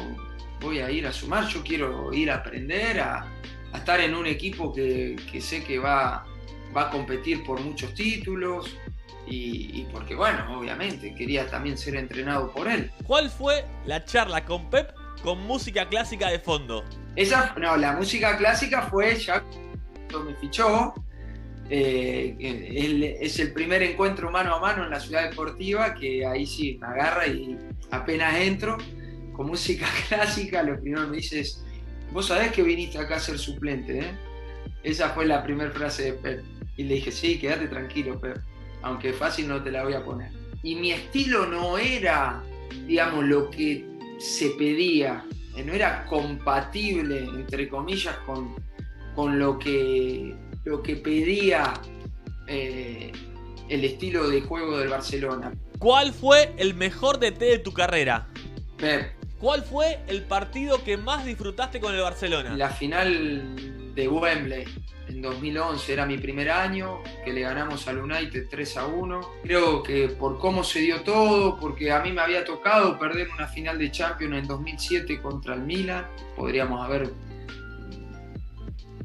voy 0.62 0.80
a 0.80 0.92
ir 0.92 1.08
a 1.08 1.12
sumar, 1.12 1.48
yo 1.48 1.64
quiero 1.64 2.14
ir 2.14 2.30
a 2.30 2.36
aprender, 2.36 3.00
a, 3.00 3.26
estar 3.74 4.00
en 4.00 4.14
un 4.14 4.28
equipo 4.28 4.72
que, 4.72 5.18
sé 5.42 5.64
que 5.64 5.80
va, 5.80 6.24
va 6.76 6.84
a 6.84 6.90
competir 6.92 7.44
por 7.44 7.60
muchos 7.62 7.94
títulos. 7.96 8.78
Y, 9.26 9.82
y, 9.82 9.88
porque, 9.92 10.16
bueno, 10.16 10.60
obviamente, 10.60 11.16
quería 11.16 11.48
también 11.48 11.78
ser 11.78 11.96
entrenado 11.96 12.52
por 12.52 12.68
él. 12.68 12.92
¿Cuál 13.08 13.30
fue 13.30 13.66
la 13.86 14.04
charla 14.04 14.46
con 14.46 14.70
Pep 14.70 14.92
con 15.24 15.40
música 15.48 15.88
clásica 15.88 16.30
de 16.30 16.40
fondo? 16.40 16.84
Esa, 17.16 17.56
no, 17.58 17.78
la 17.78 17.94
música 17.94 18.38
clásica 18.38 18.84
fue 18.84 19.16
ya 19.16 19.44
cuando 20.12 20.32
me 20.32 20.36
fichó. 20.36 20.94
Eh, 21.70 23.18
es 23.22 23.40
el 23.40 23.54
primer 23.54 23.82
encuentro 23.82 24.30
mano 24.30 24.56
a 24.56 24.60
mano 24.60 24.84
en 24.84 24.90
la 24.90 25.00
ciudad 25.00 25.30
deportiva 25.30 25.96
que 25.96 26.26
ahí 26.26 26.46
sí 26.46 26.78
me 26.80 26.88
agarra 26.88 27.26
y 27.26 27.58
apenas 27.90 28.36
entro 28.36 28.78
con 29.32 29.48
música 29.48 29.88
clásica, 30.10 30.62
lo 30.62 30.80
primero 30.80 31.08
me 31.08 31.18
dice 31.18 31.40
es, 31.40 31.64
vos 32.12 32.28
sabés 32.28 32.52
que 32.52 32.62
viniste 32.62 32.98
acá 32.98 33.16
a 33.16 33.20
ser 33.20 33.40
suplente, 33.40 34.00
¿eh? 34.00 34.12
Esa 34.84 35.10
fue 35.10 35.26
la 35.26 35.44
primera 35.44 35.72
frase 35.72 36.04
de 36.04 36.14
Pep. 36.14 36.44
Y 36.76 36.84
le 36.84 36.96
dije, 36.96 37.12
sí, 37.12 37.40
quédate 37.40 37.68
tranquilo, 37.68 38.20
Pep. 38.20 38.38
Aunque 38.82 39.14
fácil 39.14 39.48
no 39.48 39.64
te 39.64 39.72
la 39.72 39.84
voy 39.84 39.94
a 39.94 40.04
poner. 40.04 40.32
Y 40.62 40.76
mi 40.76 40.92
estilo 40.92 41.46
no 41.46 41.78
era, 41.78 42.44
digamos, 42.86 43.24
lo 43.24 43.50
que 43.50 43.86
se 44.24 44.52
pedía 44.52 45.26
eh, 45.56 45.64
no 45.64 45.74
era 45.74 46.06
compatible, 46.06 47.20
entre 47.20 47.68
comillas, 47.68 48.16
con, 48.26 48.56
con 49.16 49.38
lo, 49.38 49.60
que, 49.60 50.36
lo 50.64 50.82
que 50.82 50.96
pedía 50.96 51.74
eh, 52.48 53.12
el 53.70 53.84
estilo 53.84 54.30
de 54.30 54.42
juego 54.42 54.78
del 54.78 54.90
Barcelona. 54.90 55.54
¿Cuál 55.78 56.14
fue 56.14 56.54
el 56.58 56.74
mejor 56.74 57.20
DT 57.20 57.40
de 57.40 57.60
tu 57.60 57.74
carrera? 57.74 58.28
Pep. 58.78 59.12
¿Cuál 59.40 59.64
fue 59.64 60.00
el 60.08 60.24
partido 60.24 60.84
que 60.84 60.96
más 60.98 61.26
disfrutaste 61.26 61.80
con 61.80 61.94
el 61.94 62.02
Barcelona? 62.02 62.56
La 62.56 62.70
final 62.70 63.94
de 63.94 64.08
Wembley 64.08 64.66
en 65.14 65.22
2011 65.22 65.94
era 65.94 66.06
mi 66.06 66.18
primer 66.18 66.50
año, 66.50 67.02
que 67.24 67.32
le 67.32 67.42
ganamos 67.42 67.88
al 67.88 68.00
United 68.00 68.48
3 68.50 68.78
a 68.78 68.88
1. 68.88 69.22
Creo 69.44 69.84
que 69.84 70.10
por 70.10 70.40
cómo 70.40 70.64
se 70.64 70.80
dio 70.80 71.02
todo, 71.02 71.60
porque 71.60 71.92
a 71.92 72.00
mí 72.00 72.12
me 72.12 72.22
había 72.22 72.44
tocado 72.44 72.98
perder 72.98 73.30
una 73.30 73.48
final 73.48 73.78
de 73.78 73.92
Champions 73.92 74.36
en 74.36 74.48
2007 74.48 75.22
contra 75.22 75.54
el 75.54 75.62
Milan, 75.62 76.08
podríamos 76.36 76.84
haber 76.84 77.12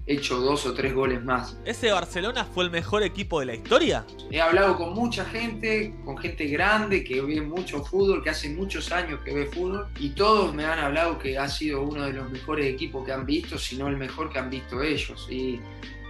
hecho 0.06 0.40
dos 0.40 0.64
o 0.64 0.72
tres 0.72 0.94
goles 0.94 1.22
más. 1.22 1.58
¿Ese 1.66 1.92
Barcelona 1.92 2.46
fue 2.46 2.64
el 2.64 2.70
mejor 2.70 3.02
equipo 3.02 3.40
de 3.40 3.46
la 3.46 3.54
historia? 3.54 4.06
He 4.30 4.40
hablado 4.40 4.76
con 4.76 4.94
mucha 4.94 5.26
gente, 5.26 5.94
con 6.06 6.16
gente 6.16 6.46
grande 6.46 7.04
que 7.04 7.20
ve 7.20 7.42
mucho 7.42 7.84
fútbol, 7.84 8.24
que 8.24 8.30
hace 8.30 8.48
muchos 8.48 8.90
años 8.90 9.20
que 9.22 9.34
ve 9.34 9.46
fútbol, 9.46 9.86
y 10.00 10.10
todos 10.10 10.54
me 10.54 10.64
han 10.64 10.78
hablado 10.78 11.18
que 11.18 11.36
ha 11.36 11.48
sido 11.48 11.82
uno 11.82 12.06
de 12.06 12.14
los 12.14 12.30
mejores 12.30 12.64
equipos 12.66 13.04
que 13.04 13.12
han 13.12 13.26
visto, 13.26 13.58
si 13.58 13.76
no 13.76 13.88
el 13.88 13.98
mejor 13.98 14.30
que 14.30 14.38
han 14.38 14.48
visto 14.48 14.82
ellos. 14.82 15.28
Y 15.30 15.60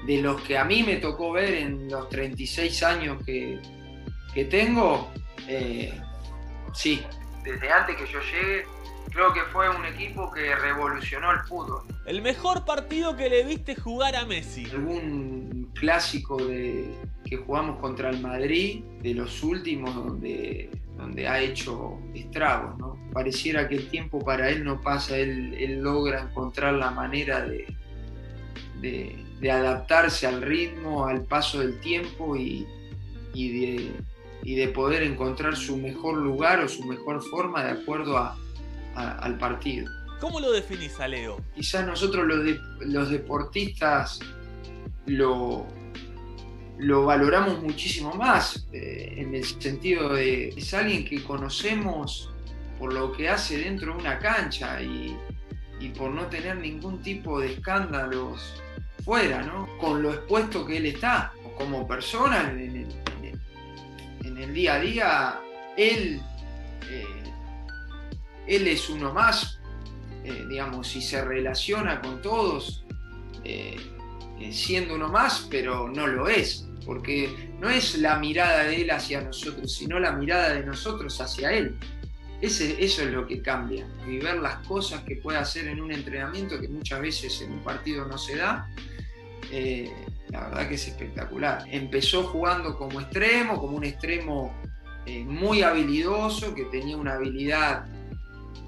de 0.07 0.23
los 0.23 0.41
que 0.43 0.57
a 0.57 0.65
mí 0.65 0.83
me 0.83 0.97
tocó 0.97 1.33
ver 1.33 1.55
en 1.55 1.89
los 1.89 2.09
36 2.09 2.83
años 2.83 3.23
que, 3.25 3.59
que 4.33 4.45
tengo, 4.45 5.11
eh, 5.47 5.93
sí, 6.73 7.03
desde 7.45 7.73
antes 7.73 7.97
que 7.97 8.07
yo 8.07 8.21
llegue 8.21 8.65
Creo 9.11 9.33
que 9.33 9.41
fue 9.53 9.69
un 9.71 9.85
equipo 9.87 10.31
que 10.31 10.55
revolucionó 10.55 11.33
el 11.33 11.41
fútbol. 11.41 11.83
El 12.05 12.21
mejor 12.21 12.65
partido 12.65 13.17
que 13.17 13.31
le 13.31 13.43
viste 13.43 13.75
jugar 13.75 14.15
a 14.15 14.27
Messi. 14.27 14.67
Algún 14.71 15.71
clásico 15.75 16.37
de, 16.37 16.95
que 17.25 17.37
jugamos 17.39 17.79
contra 17.79 18.11
el 18.11 18.21
Madrid, 18.21 18.85
de 19.03 19.15
los 19.15 19.43
últimos, 19.43 19.95
donde 19.95 20.71
donde 20.97 21.29
ha 21.29 21.41
hecho 21.41 22.01
estragos, 22.13 22.77
¿no? 22.77 22.99
Pareciera 23.13 23.69
que 23.69 23.77
el 23.77 23.89
tiempo 23.89 24.19
para 24.19 24.51
él 24.51 24.65
no 24.65 24.81
pasa, 24.81 25.17
él, 25.17 25.81
logra 25.81 26.23
encontrar 26.23 26.75
la 26.75 26.91
manera 26.91 27.41
de, 27.43 27.73
de, 28.81 29.25
adaptarse 29.51 30.27
al 30.27 30.43
ritmo, 30.43 31.07
al 31.07 31.23
paso 31.23 31.61
del 31.61 31.79
tiempo 31.81 32.37
y, 32.37 32.67
y, 33.35 34.55
de, 34.57 34.69
poder 34.69 35.03
encontrar 35.03 35.57
su 35.57 35.77
mejor 35.77 36.17
lugar 36.17 36.61
o 36.61 36.69
su 36.69 36.85
mejor 36.85 37.23
forma 37.23 37.65
de 37.65 37.71
acuerdo 37.73 38.19
al 38.95 39.39
partido. 39.39 39.91
¿Cómo 40.21 40.41
lo 40.41 40.51
definís 40.51 40.99
a 40.99 41.07
Leo? 41.07 41.41
Quizás 41.55 41.87
nosotros 41.87 42.27
los, 42.27 42.59
los 42.81 43.11
deportistas 43.11 44.19
lo, 45.07 45.67
lo 46.79 47.05
valoramos 47.05 47.61
muchísimo 47.61 48.15
más, 48.15 48.67
eh, 48.73 49.15
en 49.17 49.35
el 49.35 49.45
sentido 49.45 50.15
de 50.15 50.51
es 50.51 50.73
alguien 50.75 51.05
que 51.05 51.23
conocemos 51.23 52.31
por 52.79 52.93
lo 52.93 53.13
que 53.13 53.29
hace 53.29 53.59
dentro 53.59 53.95
de 53.95 53.99
una 53.99 54.19
cancha 54.19 54.81
y, 54.81 55.17
por 55.97 56.11
no 56.11 56.27
tener 56.27 56.57
ningún 56.57 57.03
tipo 57.03 57.41
de 57.41 57.53
escándalos 57.53 58.55
fuera, 59.09 59.41
¿no? 59.41 59.67
Con 59.79 60.03
lo 60.03 60.13
expuesto 60.13 60.67
que 60.67 60.77
él 60.77 60.85
está, 60.85 61.33
como 61.57 61.89
persona 61.89 62.51
en 62.51 62.87
el, 64.37 64.53
día 64.53 64.75
a 64.75 64.81
día, 64.81 65.41
él, 65.79 66.21
eh, 66.91 67.23
él 68.47 68.69
es 68.69 68.91
uno 68.91 69.15
más, 69.15 69.61
eh, 70.25 70.45
digamos, 70.47 70.95
y 70.95 71.01
se 71.01 71.25
relaciona 71.25 72.03
con 72.03 72.21
todos 72.21 72.85
siendo 74.53 74.95
uno 74.97 75.09
más, 75.09 75.49
pero 75.51 75.89
no 75.89 76.07
lo 76.07 76.29
es 76.29 76.69
porque 76.85 77.51
no 77.59 77.71
es 77.71 77.97
la 77.97 78.19
mirada 78.19 78.65
de 78.65 78.83
él 78.83 78.91
hacia 78.91 79.23
nosotros, 79.23 79.75
sino 79.75 79.99
la 79.99 80.13
mirada 80.13 80.53
de 80.53 80.65
nosotros 80.65 81.19
hacia 81.19 81.51
él. 81.53 81.77
Eso 82.41 82.65
es 82.79 82.99
lo 83.11 83.27
que 83.27 83.43
cambia, 83.43 83.89
y 84.07 84.19
ver 84.19 84.37
las 84.37 84.67
cosas 84.67 85.03
que 85.03 85.17
puede 85.17 85.39
hacer 85.39 85.67
en 85.67 85.81
un 85.81 85.91
entrenamiento 85.91 86.61
que 86.61 86.69
muchas 86.69 87.01
veces 87.01 87.41
en 87.41 87.53
un 87.53 87.65
partido 87.65 88.05
no 88.05 88.17
se 88.17 88.37
da. 88.37 88.71
Eh, 89.51 89.91
la 90.31 90.49
verdad 90.49 90.69
que 90.69 90.75
es 90.75 90.89
espectacular. 90.89 91.65
Empezó 91.71 92.25
jugando 92.25 92.77
como 92.77 93.01
extremo, 93.01 93.59
como 93.59 93.77
un 93.77 93.85
extremo 93.85 94.53
eh, 95.07 95.25
muy 95.25 95.63
habilidoso, 95.63 96.55
que 96.55 96.65
tenía 96.67 96.97
una 96.97 97.15
habilidad 97.15 97.87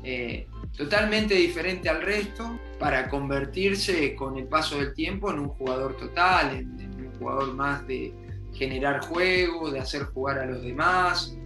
eh, 0.02 0.46
totalmente 0.76 1.34
diferente 1.34 1.88
al 1.88 2.00
resto, 2.02 2.58
para 2.78 3.08
convertirse 3.08 4.14
con 4.14 4.38
el 4.38 4.46
paso 4.46 4.78
del 4.78 4.94
tiempo 4.94 5.30
en 5.30 5.40
un 5.40 5.48
jugador 5.48 5.96
total, 5.98 6.56
en, 6.56 6.80
jugador 7.18 7.52
más 7.52 7.86
de 7.86 8.14
generar 8.54 9.00
juego, 9.00 9.70
de 9.70 9.78
hacer 9.78 10.04
jugar 10.04 10.38
a 10.38 10.46
los 10.46 10.62
demás, 10.62 11.36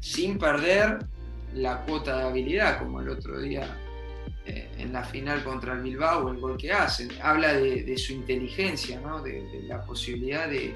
sin 0.00 0.38
perder 0.38 1.00
la 1.52 1.82
cuota 1.82 2.16
de 2.16 2.22
habilidad, 2.24 2.78
como 2.78 3.02
el 3.02 3.10
otro 3.10 3.38
día 3.38 3.81
eh, 4.44 4.68
en 4.78 4.92
la 4.92 5.04
final 5.04 5.44
contra 5.44 5.74
el 5.74 5.82
Bilbao, 5.82 6.28
el 6.28 6.38
gol 6.38 6.56
que 6.56 6.72
hacen. 6.72 7.10
Habla 7.22 7.54
de, 7.54 7.96
su 7.96 8.12
inteligencia, 8.12 9.00
de, 9.22 9.64
la 9.68 9.82
posibilidad 9.82 10.48
de, 10.48 10.74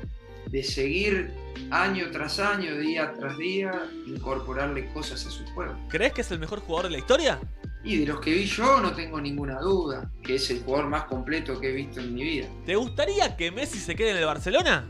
de, 0.50 0.62
seguir 0.62 1.32
año 1.70 2.10
tras 2.12 2.38
año, 2.38 2.76
día 2.78 3.12
tras 3.18 3.36
día, 3.38 3.72
incorporarle 4.06 4.86
cosas 4.92 5.26
a 5.26 5.30
su 5.30 5.44
juego. 5.46 5.74
¿Crees 5.88 6.12
que 6.12 6.20
es 6.20 6.30
el 6.30 6.38
mejor 6.38 6.60
jugador 6.60 6.90
de 6.90 6.92
la 6.92 6.98
historia? 6.98 7.40
Y 7.82 7.98
de 7.98 8.06
los 8.06 8.20
que 8.20 8.32
vi 8.32 8.44
yo 8.44 8.80
no 8.80 8.94
tengo 8.94 9.20
ninguna 9.20 9.60
duda 9.60 10.10
que 10.22 10.36
es 10.36 10.50
el 10.50 10.60
jugador 10.62 10.88
más 10.88 11.04
completo 11.04 11.60
que 11.60 11.70
he 11.70 11.72
visto 11.72 12.00
en 12.00 12.14
mi 12.14 12.22
vida. 12.22 12.46
¿Te 12.64 12.76
gustaría 12.76 13.36
que 13.36 13.50
Messi 13.50 13.78
se 13.78 13.96
quede 13.96 14.10
en 14.10 14.16
el 14.18 14.26
Barcelona? 14.26 14.88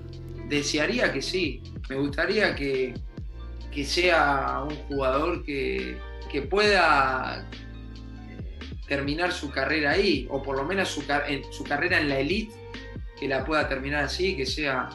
Desearía 0.48 1.12
que 1.12 1.22
sí. 1.22 1.62
Me 1.88 1.96
gustaría 1.96 2.54
que, 2.54 2.92
que 3.70 3.84
sea 3.84 4.64
un 4.68 4.76
jugador 4.88 5.44
que, 5.44 5.98
que 6.30 6.42
pueda 6.42 7.46
terminar 8.86 9.32
su 9.32 9.50
carrera 9.50 9.92
ahí, 9.92 10.26
o 10.30 10.42
por 10.42 10.56
lo 10.56 10.64
menos 10.64 10.88
su, 10.88 11.02
su 11.50 11.64
carrera 11.64 12.00
en 12.00 12.08
la 12.08 12.18
elite, 12.18 12.54
que 13.18 13.28
la 13.28 13.44
pueda 13.44 13.68
terminar 13.68 14.04
así, 14.04 14.36
que 14.36 14.46
sea, 14.46 14.88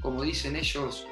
como 0.00 0.22
dicen 0.22 0.56
ellos, 0.56 1.06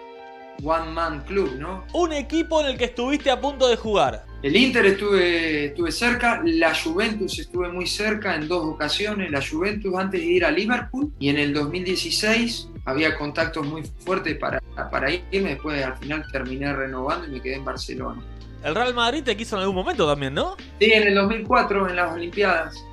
One 0.63 0.91
Man 0.91 1.25
Club, 1.25 1.57
¿no? 1.59 1.85
Un 1.93 2.13
equipo 2.13 2.61
en 2.61 2.69
el 2.69 2.79
que 2.79 2.87
estuviste 2.87 3.31
a 3.31 3.41
punto 3.41 3.69
de 3.69 3.77
jugar. 3.77 4.25
El 4.43 4.57
Inter 4.57 4.87
estuve, 4.87 5.67
estuve 5.67 5.91
cerca, 5.91 6.43
la 6.45 6.75
Juventus 6.75 7.39
estuve 7.39 7.69
muy 7.69 7.87
cerca 7.87 8.35
en 8.37 8.47
dos 8.49 8.65
ocasiones, 8.65 9.31
la 9.31 9.41
Juventus 9.45 9.95
antes 9.97 10.21
de 10.21 10.27
ir 10.27 10.45
a 10.45 10.51
Liverpool 10.51 11.13
y 11.19 11.31
en 11.31 11.39
el 11.39 11.53
2016 11.53 12.69
había 12.85 13.17
contactos 13.17 13.67
muy 13.67 13.83
fuertes 14.05 14.37
para, 14.37 14.61
para 14.91 15.11
irme, 15.11 15.51
después 15.51 15.83
al 15.83 15.97
final 15.97 16.25
terminé 16.31 16.73
renovando 16.73 17.27
y 17.27 17.31
me 17.31 17.41
quedé 17.41 17.57
en 17.57 17.65
Barcelona. 17.65 18.23
El 18.67 18.75
Real 18.75 18.95
Madrid 18.95 19.23
te 19.23 19.37
quiso 19.37 19.55
en 19.55 19.63
algún 19.63 19.77
momento 19.77 20.09
también, 20.09 20.35
¿no? 20.35 20.57
Sí, 20.81 20.93
en 20.93 21.07
el 21.07 21.15
2004 21.15 21.89
en 21.89 21.95
las 21.95 22.13
Olimpiadas 22.13 22.85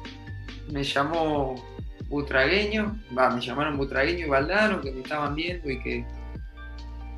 me 0.72 0.84
llamó 0.84 1.56
Butragueño, 2.10 2.96
va, 3.18 3.32
me 3.32 3.42
llamaron 3.42 3.76
Butragueño 3.76 4.28
y 4.28 4.30
Valdano 4.30 4.80
que 4.82 4.92
me 4.92 5.02
estaban 5.02 5.34
viendo 5.34 5.72
y 5.72 5.82
que 5.82 6.06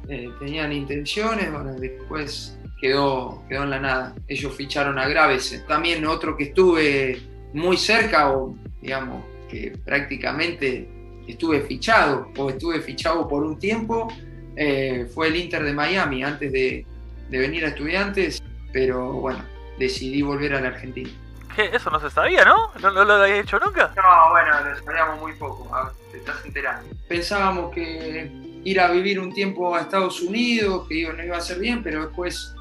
eh, 0.07 0.29
tenían 0.39 0.71
intenciones, 0.71 1.51
bueno, 1.51 1.73
después 1.73 2.57
quedó, 2.79 3.43
quedó 3.49 3.63
en 3.63 3.71
la 3.71 3.79
nada. 3.81 4.15
Ellos 4.29 4.55
ficharon 4.55 4.97
a 4.99 5.07
Gravese. 5.09 5.59
También 5.67 6.05
otro 6.05 6.37
que 6.37 6.45
estuve 6.45 7.21
muy 7.53 7.75
cerca, 7.75 8.31
o 8.31 8.55
digamos, 8.81 9.21
que 9.49 9.77
prácticamente 9.83 10.87
estuve 11.27 11.59
fichado, 11.59 12.31
o 12.37 12.49
estuve 12.49 12.79
fichado 12.79 13.27
por 13.27 13.43
un 13.43 13.59
tiempo, 13.59 14.07
eh, 14.55 15.07
fue 15.13 15.27
el 15.27 15.35
Inter 15.35 15.63
de 15.63 15.73
Miami 15.73 16.23
antes 16.23 16.51
de, 16.53 16.85
venir 17.29 17.65
a 17.65 17.69
estudiantes, 17.69 18.41
pero 18.75 19.13
bueno, 19.13 19.39
decidí 19.79 20.21
volver 20.21 20.53
a 20.53 20.59
la 20.59 20.67
Argentina. 20.67 21.09
¿Qué? 21.55 21.69
Eso 21.73 21.89
no 21.89 21.97
se 22.01 22.09
sabía, 22.09 22.43
¿no? 22.43 22.73
¿No, 22.81 23.05
lo 23.05 23.13
había 23.13 23.37
hecho 23.37 23.57
nunca? 23.57 23.93
No, 23.95 24.31
bueno, 24.31 24.69
lo 24.69 24.83
sabíamos 24.83 25.21
muy 25.21 25.31
poco, 25.35 25.71
te 26.11 26.17
estás 26.17 26.43
enterando. 26.43 26.93
Pensábamos 27.07 27.73
que 27.73 28.29
ir 28.65 28.79
a 28.81 28.91
vivir 28.91 29.21
un 29.21 29.33
tiempo 29.33 29.73
a 29.73 29.79
Estados 29.79 30.21
Unidos, 30.21 30.89
que 30.89 31.07
no 31.09 31.23
iba 31.23 31.37
a 31.37 31.39
ser 31.39 31.59
bien, 31.59 31.81
pero 31.83 32.01
después 32.01 32.53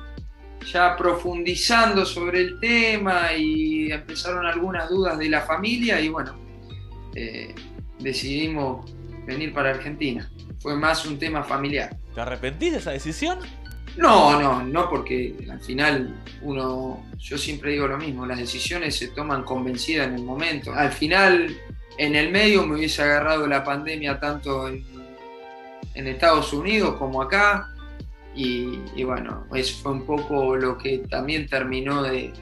ya 0.72 0.94
profundizando 0.96 2.06
sobre 2.06 2.42
el 2.42 2.60
tema 2.60 3.32
y 3.36 3.90
empezaron 3.90 4.46
algunas 4.46 4.88
dudas 4.88 5.18
de 5.18 5.28
la 5.28 5.40
familia 5.40 6.00
y 6.00 6.10
bueno, 6.10 6.36
eh, 7.16 7.52
decidimos 7.98 8.88
venir 9.26 9.52
para 9.52 9.70
Argentina. 9.70 10.30
Fue 10.60 10.76
más 10.76 11.04
un 11.06 11.18
tema 11.18 11.42
familiar. 11.42 11.96
¿Te 12.14 12.20
arrepentís 12.20 12.70
de 12.70 12.78
esa 12.78 12.92
decisión? 12.92 13.40
No, 13.96 14.40
no, 14.40 14.62
no, 14.64 14.90
porque 14.90 15.34
al 15.50 15.60
final 15.60 16.16
uno, 16.42 17.06
yo 17.18 17.38
siempre 17.38 17.72
digo 17.72 17.86
lo 17.86 17.96
mismo, 17.96 18.26
las 18.26 18.38
decisiones 18.38 18.96
se 18.96 19.08
toman 19.08 19.44
convencidas 19.44 20.08
en 20.08 20.14
el 20.14 20.24
momento. 20.24 20.74
Al 20.74 20.90
final, 20.90 21.56
en 21.96 22.16
el 22.16 22.32
medio 22.32 22.66
me 22.66 22.76
hubiese 22.76 23.02
agarrado 23.02 23.46
la 23.46 23.62
pandemia 23.62 24.18
tanto 24.18 24.68
en, 24.68 24.84
Estados 25.94 26.52
Unidos 26.52 26.96
como 26.96 27.22
acá, 27.22 27.70
y, 28.34 29.04
bueno, 29.04 29.46
eso 29.54 29.80
fue 29.80 29.92
un 29.92 30.04
poco 30.04 30.56
lo 30.56 30.76
que 30.76 30.98
también 30.98 31.46
terminó 31.46 32.02
de, 32.02 32.32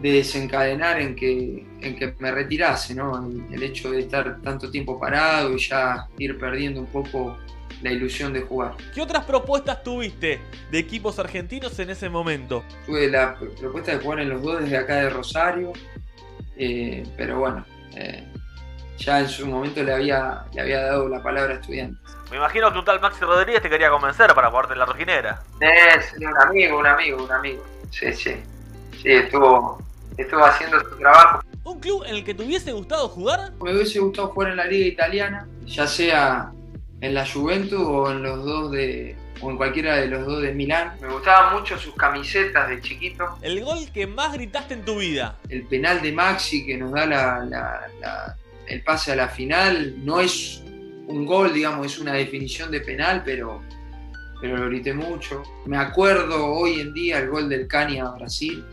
desencadenar 0.00 1.00
en 1.00 1.16
que, 1.16 1.66
en 1.80 1.96
que 1.96 2.14
me 2.20 2.30
retirase, 2.30 2.94
¿no? 2.94 3.28
El, 3.50 3.60
hecho 3.60 3.90
de 3.90 4.00
estar 4.00 4.40
tanto 4.40 4.70
tiempo 4.70 5.00
parado 5.00 5.52
y 5.52 5.58
ya 5.58 6.06
ir 6.18 6.38
perdiendo 6.38 6.80
un 6.80 6.86
poco 6.86 7.36
la 7.82 7.90
ilusión 7.92 8.32
de 8.32 8.42
jugar. 8.42 8.74
¿Qué 8.94 9.00
otras 9.00 9.24
propuestas 9.24 9.82
tuviste 9.82 10.40
de 10.70 10.78
equipos 10.78 11.18
argentinos 11.18 11.78
en 11.78 11.90
ese 11.90 12.08
momento? 12.08 12.64
Tuve 12.86 13.08
la 13.08 13.36
propuesta 13.60 13.92
de 13.92 13.98
jugar 13.98 14.20
en 14.20 14.30
los 14.30 14.42
dos 14.42 14.60
desde 14.60 14.76
acá 14.76 14.96
de 14.96 15.10
Rosario, 15.10 15.72
eh, 16.56 17.04
pero 17.16 17.38
bueno, 17.38 17.64
eh, 17.94 18.26
ya 18.98 19.20
en 19.20 19.28
su 19.28 19.46
momento 19.46 19.82
le 19.82 19.92
había, 19.92 20.44
le 20.52 20.60
había 20.60 20.82
dado 20.82 21.08
la 21.08 21.22
palabra 21.22 21.54
a 21.54 21.56
estudiantes. 21.58 22.00
Me 22.30 22.36
imagino 22.36 22.70
que 22.72 22.78
un 22.78 22.84
tal 22.84 23.00
Maxi 23.00 23.24
Rodríguez 23.24 23.62
te 23.62 23.70
quería 23.70 23.90
convencer 23.90 24.34
para 24.34 24.50
jugarte 24.50 24.74
en 24.74 24.80
la 24.80 24.84
rojinera. 24.84 25.42
Sí, 25.60 26.24
un 26.24 26.36
amigo, 26.36 26.78
un 26.78 26.86
amigo, 26.86 27.24
un 27.24 27.32
amigo. 27.32 27.64
Sí, 27.90 28.12
sí. 28.12 28.36
Sí, 29.00 29.12
estuvo, 29.12 29.82
estuvo 30.16 30.44
haciendo 30.44 30.78
su 30.80 30.96
trabajo. 30.98 31.40
¿Un 31.64 31.80
club 31.80 32.02
en 32.04 32.16
el 32.16 32.24
que 32.24 32.34
te 32.34 32.42
hubiese 32.42 32.72
gustado 32.72 33.08
jugar? 33.08 33.52
Me 33.62 33.72
hubiese 33.72 33.98
gustado 34.00 34.28
jugar 34.28 34.50
en 34.50 34.56
la 34.56 34.66
liga 34.66 34.88
italiana, 34.88 35.48
ya 35.64 35.86
sea 35.86 36.52
en 37.00 37.14
la 37.14 37.26
Juventus 37.26 37.80
o 37.80 38.10
en 38.10 38.22
los 38.22 38.44
dos 38.44 38.72
de, 38.72 39.16
o 39.40 39.50
en 39.50 39.56
cualquiera 39.56 39.96
de 39.96 40.08
los 40.08 40.26
dos 40.26 40.42
de 40.42 40.52
Milán. 40.52 40.94
Me 41.00 41.08
gustaban 41.08 41.54
mucho 41.54 41.78
sus 41.78 41.94
camisetas 41.94 42.68
de 42.68 42.80
chiquito. 42.80 43.24
¿El 43.42 43.62
gol 43.64 43.78
que 43.92 44.06
más 44.06 44.32
gritaste 44.32 44.74
en 44.74 44.84
tu 44.84 44.98
vida? 44.98 45.38
El 45.48 45.64
penal 45.64 46.02
de 46.02 46.12
Maxi 46.12 46.66
que 46.66 46.76
nos 46.76 46.92
da 46.92 47.06
la, 47.06 48.36
el 48.66 48.82
pase 48.82 49.12
a 49.12 49.16
la 49.16 49.28
final 49.28 49.94
no 50.04 50.20
es 50.20 50.62
un 51.06 51.24
gol, 51.24 51.54
digamos, 51.54 51.86
es 51.86 51.98
una 51.98 52.12
definición 52.12 52.70
de 52.70 52.80
penal, 52.80 53.22
pero, 53.24 53.62
pero 54.40 54.56
lo 54.56 54.66
grité 54.66 54.92
mucho. 54.92 55.42
Me 55.66 55.78
acuerdo 55.78 56.46
hoy 56.46 56.80
en 56.80 56.92
día 56.92 57.18
el 57.18 57.30
gol 57.30 57.48
del 57.48 57.66
Cani 57.66 57.98
a 57.98 58.10
Brasil, 58.10 58.64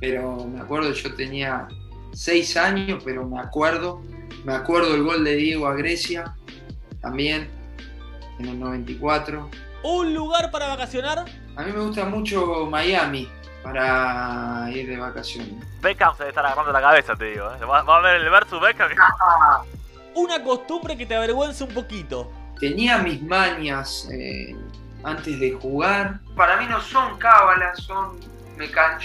pero 0.00 0.46
me 0.46 0.60
acuerdo, 0.60 0.92
yo 0.92 1.14
tenía 1.14 1.68
seis 2.12 2.56
años, 2.56 3.02
pero 3.04 3.26
me 3.28 3.40
acuerdo. 3.40 4.02
Me 4.44 4.54
acuerdo 4.54 4.94
el 4.94 5.02
gol 5.02 5.24
de 5.24 5.34
Diego 5.34 5.66
a 5.66 5.74
Grecia, 5.74 6.34
también, 7.00 7.50
en 8.38 8.46
el 8.46 8.58
94. 8.60 9.48
¿Un 9.82 10.14
lugar 10.14 10.50
para 10.50 10.68
vacacionar? 10.68 11.24
A 11.56 11.62
mí 11.62 11.72
me 11.72 11.80
gusta 11.80 12.04
mucho 12.04 12.66
Miami 12.70 13.28
para 13.62 14.68
ir 14.72 14.88
de 14.88 14.96
vacaciones. 14.96 15.52
Beckham 15.80 16.12
se 16.14 16.18
debe 16.24 16.30
estar 16.30 16.44
agarrando 16.46 16.72
la 16.72 16.80
cabeza, 16.80 17.14
te 17.16 17.26
digo. 17.26 17.48
¿eh? 17.54 17.64
Va, 17.64 17.82
va 17.82 17.96
a 17.98 18.00
ver 18.00 18.16
el 18.20 18.30
versus 18.30 18.60
Beckham. 18.60 18.90
Una 20.14 20.42
costumbre 20.42 20.96
que 20.96 21.06
te 21.06 21.14
avergüenza 21.14 21.64
un 21.64 21.74
poquito. 21.74 22.30
Tenía 22.58 22.98
mis 22.98 23.22
mañas 23.22 24.08
eh, 24.12 24.56
antes 25.04 25.38
de 25.38 25.52
jugar. 25.52 26.18
Para 26.34 26.56
mí 26.56 26.66
no 26.68 26.80
son 26.80 27.18
cábalas, 27.18 27.78
son 27.82 28.18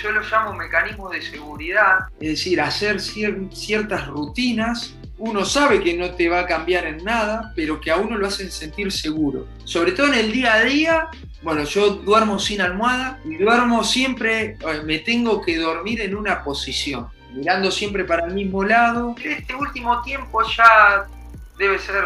yo 0.01 0.11
lo 0.11 0.21
llamo 0.21 0.53
mecanismos 0.53 1.11
de 1.11 1.21
seguridad. 1.21 1.99
Es 2.19 2.29
decir, 2.29 2.59
hacer 2.59 2.95
cier- 2.95 3.51
ciertas 3.53 4.07
rutinas. 4.07 4.95
Uno 5.25 5.45
sabe 5.45 5.81
que 5.81 5.93
no 5.93 6.11
te 6.11 6.27
va 6.27 6.41
a 6.41 6.45
cambiar 6.45 6.85
en 6.85 6.97
nada, 6.97 7.53
pero 7.55 7.79
que 7.79 7.89
a 7.89 7.95
uno 7.95 8.17
lo 8.17 8.27
hacen 8.27 8.51
sentir 8.51 8.91
seguro. 8.91 9.47
Sobre 9.63 9.93
todo 9.93 10.07
en 10.07 10.15
el 10.15 10.33
día 10.33 10.55
a 10.55 10.63
día. 10.65 11.07
Bueno, 11.41 11.63
yo 11.63 11.91
duermo 11.91 12.39
sin 12.39 12.59
almohada 12.59 13.21
y 13.23 13.37
duermo 13.37 13.85
siempre, 13.85 14.57
eh, 14.59 14.81
me 14.83 14.99
tengo 14.99 15.41
que 15.41 15.55
dormir 15.57 16.01
en 16.01 16.15
una 16.15 16.43
posición, 16.43 17.07
mirando 17.33 17.71
siempre 17.71 18.03
para 18.03 18.25
el 18.25 18.33
mismo 18.33 18.65
lado. 18.65 19.15
Este 19.23 19.55
último 19.55 20.01
tiempo 20.01 20.41
ya 20.43 21.07
debe 21.57 21.79
ser 21.79 22.03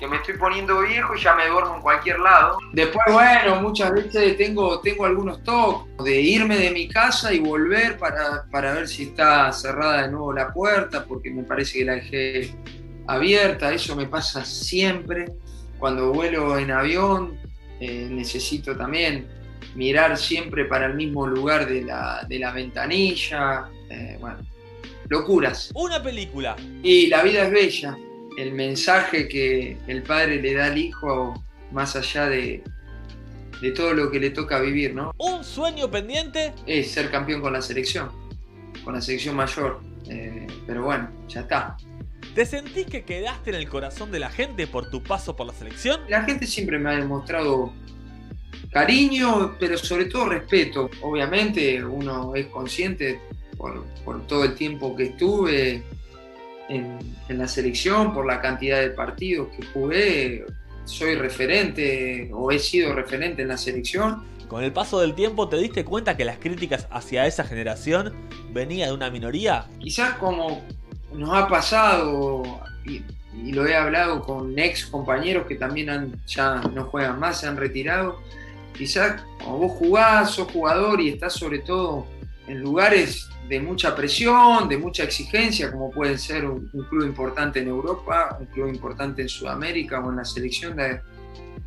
que 0.00 0.08
me 0.08 0.16
estoy 0.16 0.38
poniendo 0.38 0.80
viejo 0.80 1.14
y 1.14 1.20
ya 1.20 1.34
me 1.34 1.46
duermo 1.46 1.76
en 1.76 1.82
cualquier 1.82 2.18
lado. 2.20 2.58
Después, 2.72 3.04
bueno, 3.12 3.60
muchas 3.60 3.92
veces 3.92 4.36
tengo, 4.38 4.80
tengo 4.80 5.04
algunos 5.04 5.44
toques 5.44 5.94
de 6.02 6.20
irme 6.22 6.56
de 6.56 6.70
mi 6.70 6.88
casa 6.88 7.34
y 7.34 7.38
volver 7.38 7.98
para, 7.98 8.44
para 8.50 8.72
ver 8.72 8.88
si 8.88 9.04
está 9.04 9.52
cerrada 9.52 10.02
de 10.02 10.10
nuevo 10.10 10.32
la 10.32 10.54
puerta, 10.54 11.04
porque 11.04 11.30
me 11.30 11.42
parece 11.42 11.80
que 11.80 11.84
la 11.84 11.94
dejé 11.96 12.54
abierta. 13.06 13.72
Eso 13.74 13.94
me 13.94 14.06
pasa 14.06 14.42
siempre. 14.42 15.26
Cuando 15.78 16.12
vuelo 16.12 16.58
en 16.58 16.70
avión, 16.70 17.38
eh, 17.78 18.08
necesito 18.10 18.74
también 18.74 19.28
mirar 19.74 20.16
siempre 20.16 20.64
para 20.64 20.86
el 20.86 20.94
mismo 20.94 21.26
lugar 21.26 21.68
de 21.68 21.82
la, 21.82 22.24
de 22.26 22.38
la 22.38 22.52
ventanilla. 22.52 23.68
Eh, 23.90 24.16
bueno, 24.18 24.38
locuras. 25.08 25.70
Una 25.74 26.02
película. 26.02 26.56
Y 26.82 27.08
la 27.08 27.22
vida 27.22 27.44
es 27.44 27.52
bella. 27.52 27.98
El 28.36 28.52
mensaje 28.52 29.28
que 29.28 29.76
el 29.86 30.02
padre 30.02 30.40
le 30.40 30.54
da 30.54 30.66
al 30.66 30.78
hijo, 30.78 31.42
más 31.72 31.96
allá 31.96 32.28
de, 32.28 32.62
de 33.60 33.70
todo 33.72 33.92
lo 33.92 34.10
que 34.10 34.18
le 34.18 34.30
toca 34.30 34.60
vivir, 34.60 34.94
¿no? 34.94 35.12
Un 35.18 35.44
sueño 35.44 35.90
pendiente. 35.90 36.52
Es 36.66 36.92
ser 36.92 37.10
campeón 37.10 37.40
con 37.40 37.52
la 37.52 37.62
selección, 37.62 38.10
con 38.84 38.94
la 38.94 39.00
selección 39.00 39.36
mayor. 39.36 39.80
Eh, 40.08 40.46
pero 40.66 40.84
bueno, 40.84 41.10
ya 41.28 41.40
está. 41.40 41.76
¿Te 42.34 42.46
sentís 42.46 42.86
que 42.86 43.04
quedaste 43.04 43.50
en 43.50 43.56
el 43.56 43.68
corazón 43.68 44.10
de 44.10 44.20
la 44.20 44.30
gente 44.30 44.66
por 44.66 44.90
tu 44.90 45.02
paso 45.02 45.36
por 45.36 45.46
la 45.46 45.52
selección? 45.52 46.00
La 46.08 46.22
gente 46.22 46.46
siempre 46.46 46.78
me 46.78 46.90
ha 46.90 46.96
demostrado 46.96 47.72
cariño, 48.70 49.56
pero 49.58 49.76
sobre 49.76 50.06
todo 50.06 50.28
respeto. 50.28 50.90
Obviamente 51.02 51.84
uno 51.84 52.34
es 52.34 52.46
consciente 52.46 53.20
por, 53.56 53.84
por 54.04 54.26
todo 54.26 54.44
el 54.44 54.54
tiempo 54.54 54.94
que 54.96 55.04
estuve 55.04 55.82
en, 56.70 56.98
en, 57.28 57.38
la 57.38 57.48
selección, 57.48 58.14
por 58.14 58.26
la 58.26 58.40
cantidad 58.40 58.80
de 58.80 58.90
partidos 58.90 59.48
que 59.56 59.66
jugué, 59.66 60.46
soy 60.84 61.16
referente 61.16 62.30
o 62.32 62.50
he 62.50 62.58
sido 62.58 62.94
referente 62.94 63.42
en 63.42 63.48
la 63.48 63.58
selección. 63.58 64.24
Con 64.48 64.64
el 64.64 64.72
paso 64.72 65.00
del 65.00 65.14
tiempo 65.14 65.48
te 65.48 65.56
diste 65.58 65.84
cuenta 65.84 66.16
que 66.16 66.24
las 66.24 66.38
críticas 66.38 66.88
hacia 66.90 67.26
esa 67.26 67.44
generación 67.44 68.12
venía 68.52 68.86
de 68.86 68.92
una 68.92 69.10
minoría. 69.10 69.66
Quizás 69.78 70.14
como 70.14 70.62
nos 71.12 71.30
ha 71.34 71.48
pasado 71.48 72.42
y, 72.84 73.02
y 73.44 73.52
lo 73.52 73.66
he 73.66 73.76
hablado 73.76 74.22
con 74.22 74.58
ex 74.58 74.86
compañeros 74.86 75.46
que 75.46 75.54
también 75.54 75.90
han, 75.90 76.20
ya 76.26 76.56
no 76.72 76.84
juegan 76.86 77.20
más, 77.20 77.40
se 77.40 77.46
han 77.46 77.56
retirado. 77.56 78.20
Quizás 78.76 79.22
como 79.38 79.58
vos 79.58 79.72
jugás, 79.72 80.32
sos 80.32 80.50
jugador 80.50 81.00
y 81.00 81.10
estás 81.10 81.34
sobre 81.34 81.60
todo 81.60 82.06
en 82.48 82.60
lugares 82.60 83.28
de 83.50 83.58
mucha 83.58 83.96
presión, 83.96 84.68
de 84.68 84.78
mucha 84.78 85.02
exigencia, 85.02 85.72
como 85.72 85.90
puede 85.90 86.16
ser 86.18 86.44
un, 86.44 86.70
club 86.88 87.04
importante 87.04 87.58
en 87.58 87.66
Europa, 87.66 88.36
un 88.38 88.46
club 88.46 88.68
importante 88.68 89.22
en 89.22 89.28
Sudamérica 89.28 89.98
o 89.98 90.08
en 90.08 90.18
la 90.18 90.24
selección 90.24 90.76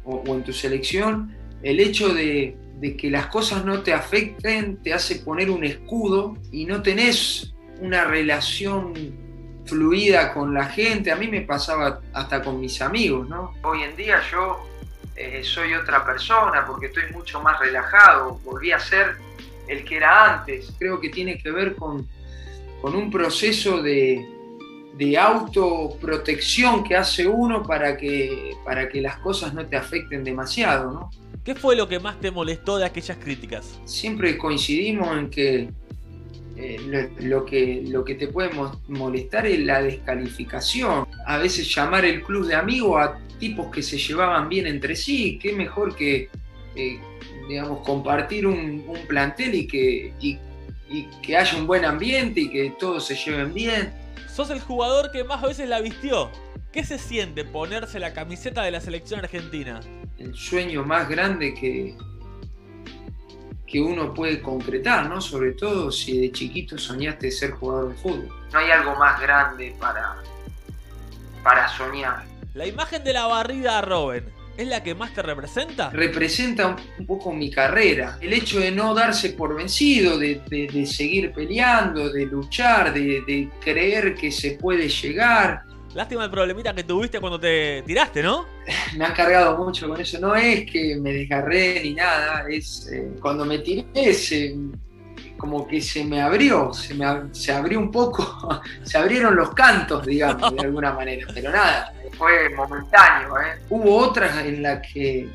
o, 0.05 0.23
en 0.25 0.43
tu 0.45 0.53
selección, 0.53 1.35
el 1.61 1.81
hecho 1.81 2.13
de, 2.13 2.55
de, 2.79 2.95
que 2.95 3.11
las 3.11 3.27
cosas 3.27 3.65
no 3.65 3.81
te 3.81 3.93
afecten 3.93 4.81
te 4.81 4.93
hace 4.93 5.17
poner 5.17 5.51
un 5.51 5.65
escudo 5.65 6.37
y 6.53 6.65
no 6.65 6.81
tenés 6.81 7.53
una 7.81 8.05
relación 8.05 8.93
fluida 9.65 10.33
con 10.33 10.53
la 10.53 10.67
gente. 10.67 11.11
A 11.11 11.17
mí 11.17 11.27
me 11.27 11.41
pasaba 11.41 11.99
hasta 12.13 12.41
con 12.41 12.61
mis 12.61 12.81
amigos, 12.81 13.27
¿no? 13.27 13.55
Hoy 13.61 13.83
en 13.83 13.93
día 13.97 14.21
yo 14.31 14.65
eh, 15.17 15.41
soy 15.43 15.73
otra 15.73 16.05
persona 16.05 16.65
porque 16.65 16.85
estoy 16.85 17.11
mucho 17.11 17.41
más 17.41 17.59
relajado, 17.59 18.39
volví 18.45 18.71
a 18.71 18.79
ser 18.79 19.17
el 19.67 19.83
que 19.83 19.97
era 19.97 20.39
antes. 20.39 20.73
Creo 20.77 20.99
que 20.99 21.09
tiene 21.09 21.37
que 21.37 21.51
ver 21.51 21.75
con, 21.75 22.07
con 22.81 22.95
un 22.95 23.09
proceso 23.09 23.81
de, 23.81 24.25
de, 24.97 25.17
autoprotección 25.17 26.83
que 26.83 26.95
hace 26.95 27.27
uno 27.27 27.63
para 27.63 27.97
que, 27.97 28.55
para 28.65 28.89
que 28.89 29.01
las 29.01 29.17
cosas 29.17 29.53
no 29.53 29.65
te 29.65 29.75
afecten 29.75 30.23
demasiado. 30.23 30.91
¿no? 30.91 31.09
¿Qué 31.43 31.55
fue 31.55 31.75
lo 31.75 31.87
que 31.87 31.99
más 31.99 32.19
te 32.19 32.31
molestó 32.31 32.77
de 32.77 32.85
aquellas 32.85 33.17
críticas? 33.17 33.79
Siempre 33.85 34.37
coincidimos 34.37 35.17
en 35.17 35.29
que, 35.29 35.69
eh, 36.55 37.09
lo, 37.19 37.39
lo 37.39 37.45
que 37.45 37.83
lo 37.87 38.05
que 38.05 38.13
te 38.13 38.27
puede 38.27 38.51
molestar 38.87 39.47
es 39.47 39.59
la 39.59 39.81
descalificación. 39.81 41.07
A 41.25 41.37
veces 41.37 41.73
llamar 41.73 42.05
el 42.05 42.21
club 42.21 42.45
de 42.45 42.55
amigos 42.55 43.01
a 43.01 43.19
tipos 43.39 43.67
que 43.71 43.81
se 43.81 43.97
llevaban 43.97 44.47
bien 44.47 44.67
entre 44.67 44.95
sí, 44.95 45.37
qué 45.41 45.53
mejor 45.53 45.95
que... 45.95 46.29
Eh, 46.75 46.99
digamos, 47.47 47.85
compartir 47.85 48.47
un, 48.47 48.83
un 48.87 49.07
plantel 49.07 49.55
y 49.55 49.67
que, 49.67 50.13
y, 50.19 50.39
y 50.89 51.05
que 51.21 51.37
haya 51.37 51.57
un 51.57 51.67
buen 51.67 51.85
ambiente 51.85 52.41
y 52.41 52.49
que 52.49 52.73
todos 52.79 53.05
se 53.05 53.15
lleven 53.15 53.53
bien. 53.53 53.93
Sos 54.33 54.49
el 54.49 54.59
jugador 54.59 55.11
que 55.11 55.23
más 55.23 55.41
veces 55.41 55.67
la 55.69 55.79
vistió. 55.81 56.31
¿Qué 56.71 56.83
se 56.83 56.97
siente 56.97 57.45
ponerse 57.45 57.99
la 57.99 58.13
camiseta 58.13 58.63
de 58.63 58.71
la 58.71 58.81
selección 58.81 59.19
argentina? 59.19 59.79
El 60.17 60.33
sueño 60.33 60.83
más 60.83 61.07
grande 61.07 61.53
que, 61.53 61.95
que 63.67 63.79
uno 63.79 64.11
puede 64.13 64.41
concretar, 64.41 65.07
¿no? 65.07 65.21
Sobre 65.21 65.51
todo 65.51 65.91
si 65.91 66.19
de 66.19 66.31
chiquito 66.31 66.77
soñaste 66.79 67.29
ser 67.29 67.51
jugador 67.51 67.89
de 67.89 67.95
fútbol. 67.95 68.29
No 68.51 68.57
hay 68.57 68.71
algo 68.71 68.95
más 68.95 69.21
grande 69.21 69.75
para, 69.79 70.15
para 71.43 71.67
soñar. 71.67 72.23
La 72.55 72.65
imagen 72.65 73.03
de 73.03 73.13
la 73.13 73.27
barrida 73.27 73.77
a 73.77 73.81
Robben, 73.81 74.25
¿Es 74.55 74.67
la 74.67 74.83
que 74.83 74.93
más 74.93 75.13
te 75.13 75.23
representa? 75.23 75.89
Representa 75.89 76.75
un 76.99 77.05
poco 77.07 77.33
mi 77.33 77.49
carrera. 77.49 78.19
El 78.21 78.33
hecho 78.33 78.59
de 78.59 78.71
no 78.71 78.93
darse 78.93 79.29
por 79.29 79.55
vencido, 79.55 80.17
de, 80.17 80.41
de, 80.47 80.67
de 80.67 80.85
seguir 80.85 81.31
peleando, 81.31 82.09
de 82.11 82.25
luchar, 82.27 82.93
de, 82.93 83.21
de, 83.25 83.49
creer 83.59 84.13
que 84.13 84.31
se 84.31 84.51
puede 84.51 84.87
llegar. 84.87 85.63
Lástima 85.95 86.25
el 86.25 86.31
problemita 86.31 86.73
que 86.73 86.83
tuviste 86.83 87.19
cuando 87.19 87.39
te 87.39 87.83
tiraste, 87.85 88.21
¿no? 88.21 88.45
Me 88.97 89.05
han 89.05 89.13
cargado 89.13 89.57
mucho 89.57 89.87
con 89.87 89.99
eso. 89.99 90.19
No 90.19 90.35
es 90.35 90.69
que 90.71 90.97
me 90.97 91.13
desgarré 91.13 91.81
ni 91.83 91.93
nada. 91.93 92.45
Es 92.47 92.89
eh, 92.91 93.11
cuando 93.21 93.45
me 93.45 93.59
tiré, 93.59 94.13
se, 94.13 94.55
como 95.43 95.67
que 95.67 95.81
se 95.81 96.05
me 96.05 96.21
abrió, 96.21 96.73
se, 96.73 96.93
me, 96.93 97.05
se 97.33 97.51
abrió 97.51 97.77
un 97.77 97.91
poco, 97.91 98.61
se 98.83 98.97
abrieron 98.97 99.35
los 99.35 99.53
cantos, 99.53 100.05
digamos, 100.05 100.55
de 100.55 100.61
alguna 100.61 100.93
manera. 100.93 101.27
Pero 101.33 101.51
nada, 101.51 101.93
fue 102.17 102.47
momentáneo. 102.55 103.37
¿eh? 103.41 103.61
Hubo 103.69 103.97
otras 103.97 104.37
en 104.45 104.63
las 104.63 104.79
que 104.87 105.27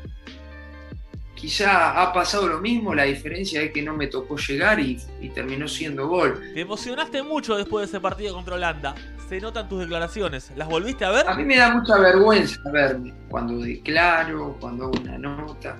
quizá 1.35 2.01
ha 2.01 2.11
pasado 2.11 2.47
lo 2.47 2.59
mismo, 2.59 2.95
la 2.95 3.03
diferencia 3.03 3.61
es 3.61 3.69
que 3.69 3.83
no 3.83 3.95
me 3.95 4.07
tocó 4.07 4.35
llegar 4.35 4.79
y, 4.79 4.99
y, 5.21 5.29
terminó 5.29 5.67
siendo 5.67 6.07
gol. 6.07 6.41
Te 6.55 6.61
emocionaste 6.61 7.21
mucho 7.21 7.55
después 7.55 7.83
de 7.83 7.95
ese 7.95 8.01
partido 8.01 8.33
contra 8.33 8.55
Holanda. 8.55 8.95
Se 9.29 9.39
notan 9.39 9.69
tus 9.69 9.81
declaraciones. 9.81 10.51
¿Las 10.55 10.67
volviste 10.67 11.05
a 11.05 11.11
ver? 11.11 11.29
A 11.29 11.35
mí 11.35 11.45
me 11.45 11.57
da 11.57 11.69
mucha 11.69 11.99
vergüenza 11.99 12.59
verme 12.71 13.13
cuando 13.29 13.59
declaro, 13.59 14.57
cuando 14.59 14.85
hago 14.85 14.99
una 15.03 15.19
nota. 15.19 15.77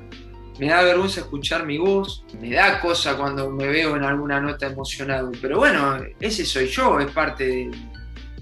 Me 0.59 0.67
da 0.67 0.83
vergüenza 0.83 1.21
escuchar 1.21 1.65
mi 1.65 1.77
voz, 1.77 2.25
me 2.39 2.51
da 2.51 2.81
cosa 2.81 3.15
cuando 3.15 3.49
me 3.49 3.67
veo 3.67 3.95
en 3.95 4.03
alguna 4.03 4.41
nota 4.41 4.67
emocionado, 4.67 5.31
pero 5.41 5.57
bueno, 5.57 5.97
ese 6.19 6.45
soy 6.45 6.67
yo, 6.67 6.99
es 6.99 7.09
parte 7.11 7.47
de, 7.47 7.71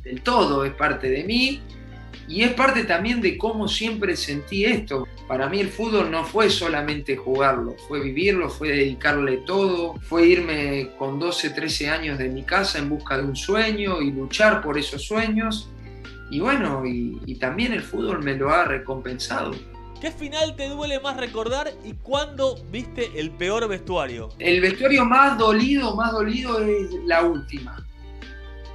del 0.01 0.21
todo, 0.23 0.65
es 0.65 0.73
parte 0.73 1.09
de 1.11 1.23
mí 1.23 1.61
y 2.27 2.41
es 2.41 2.53
parte 2.53 2.83
también 2.85 3.21
de 3.21 3.37
cómo 3.37 3.67
siempre 3.67 4.15
sentí 4.15 4.65
esto. 4.65 5.07
Para 5.27 5.47
mí 5.47 5.59
el 5.59 5.69
fútbol 5.69 6.09
no 6.09 6.23
fue 6.23 6.49
solamente 6.49 7.15
jugarlo, 7.15 7.75
fue 7.87 7.99
vivirlo, 8.01 8.49
fue 8.49 8.69
dedicarle 8.69 9.37
todo, 9.45 9.95
fue 10.01 10.27
irme 10.27 10.91
con 10.97 11.19
12, 11.19 11.51
13 11.51 11.89
años 11.89 12.17
de 12.17 12.29
mi 12.29 12.43
casa 12.43 12.79
en 12.79 12.89
busca 12.89 13.17
de 13.17 13.23
un 13.23 13.35
sueño 13.35 14.01
y 14.01 14.11
luchar 14.11 14.61
por 14.61 14.77
esos 14.77 15.03
sueños. 15.03 15.69
Y 16.31 16.39
bueno, 16.39 16.85
y, 16.85 17.21
y 17.25 17.35
también 17.35 17.73
el 17.73 17.81
fútbol 17.81 18.23
me 18.23 18.35
lo 18.35 18.49
ha 18.49 18.65
recompensado. 18.65 19.53
¿Qué 19.99 20.11
final 20.11 20.55
te 20.55 20.69
duele 20.69 20.99
más 20.99 21.17
recordar 21.17 21.73
y 21.83 21.93
cuándo 21.93 22.55
viste 22.71 23.09
el 23.15 23.31
peor 23.31 23.67
vestuario? 23.67 24.29
El 24.37 24.61
vestuario 24.61 25.03
más 25.05 25.39
dolido, 25.39 25.95
más 25.95 26.11
dolido 26.11 26.61
es 26.61 26.91
la 27.05 27.23
última. 27.23 27.83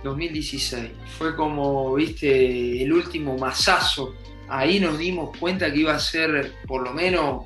2016. 0.02 0.90
Fue 1.16 1.36
como, 1.36 1.94
viste, 1.94 2.82
el 2.82 2.92
último 2.92 3.38
masazo. 3.38 4.16
Ahí 4.48 4.80
nos 4.80 4.98
dimos 4.98 5.36
cuenta 5.38 5.72
que 5.72 5.78
iba 5.78 5.94
a 5.94 6.00
ser 6.00 6.54
por 6.66 6.82
lo 6.82 6.92
menos 6.92 7.44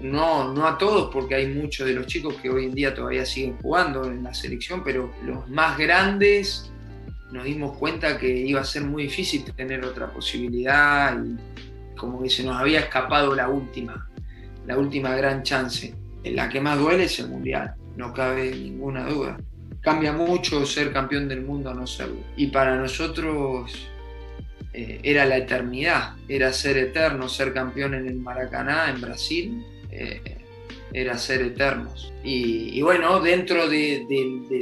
no, 0.00 0.52
no 0.52 0.68
a 0.68 0.78
todos, 0.78 1.10
porque 1.12 1.34
hay 1.34 1.48
muchos 1.48 1.88
de 1.88 1.94
los 1.94 2.06
chicos 2.06 2.34
que 2.40 2.48
hoy 2.48 2.66
en 2.66 2.74
día 2.74 2.94
todavía 2.94 3.26
siguen 3.26 3.58
jugando 3.60 4.04
en 4.04 4.22
la 4.22 4.32
selección, 4.32 4.84
pero 4.84 5.12
los 5.24 5.48
más 5.48 5.76
grandes 5.76 6.70
nos 7.32 7.42
dimos 7.42 7.76
cuenta 7.78 8.16
que 8.16 8.28
iba 8.28 8.60
a 8.60 8.64
ser 8.64 8.84
muy 8.84 9.02
difícil 9.04 9.44
tener 9.56 9.84
otra 9.84 10.12
posibilidad 10.12 11.18
como 11.98 12.22
que 12.22 12.30
se 12.30 12.42
nos 12.44 12.56
había 12.56 12.80
escapado 12.80 13.34
la 13.34 13.48
última, 13.48 14.08
la 14.66 14.78
última 14.78 15.14
gran 15.14 15.42
chance. 15.42 15.94
La 16.24 16.48
que 16.48 16.60
más 16.60 16.78
duele 16.78 17.04
es 17.04 17.18
el 17.18 17.28
Mundial, 17.28 17.74
no 17.96 18.14
cabe 18.14 18.50
ninguna 18.50 19.06
duda. 19.06 19.36
Cambia 19.80 20.12
mucho 20.12 20.64
ser 20.64 20.92
campeón 20.92 21.28
del 21.28 21.42
mundo 21.42 21.70
a 21.70 21.74
no 21.74 21.86
serlo. 21.86 22.20
Y 22.36 22.46
para 22.48 22.76
nosotros 22.76 23.88
eh, 24.72 25.00
era 25.02 25.24
la 25.24 25.36
eternidad, 25.36 26.14
era 26.28 26.52
ser 26.52 26.76
eterno, 26.78 27.28
ser 27.28 27.52
campeón 27.52 27.94
en 27.94 28.06
el 28.06 28.16
Maracaná, 28.16 28.90
en 28.90 29.00
Brasil, 29.00 29.64
eh, 29.90 30.38
era 30.92 31.18
ser 31.18 31.42
eternos. 31.42 32.12
Y, 32.22 32.80
bueno, 32.82 33.20
dentro 33.20 33.68
de, 33.68 34.06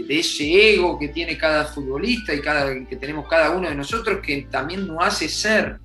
ese 0.09 0.75
ego 0.75 0.99
que 0.99 1.09
tiene 1.09 1.37
cada 1.37 1.64
futbolista 1.64 2.35
y 2.35 2.40
cada, 2.40 2.87
que 2.87 2.96
tenemos 2.96 3.27
cada 3.29 3.51
uno 3.51 3.68
de 3.68 3.75
nosotros, 3.75 4.20
que 4.22 4.46
también 4.51 4.87
nos 4.87 5.05
hace 5.05 5.29
ser 5.29 5.79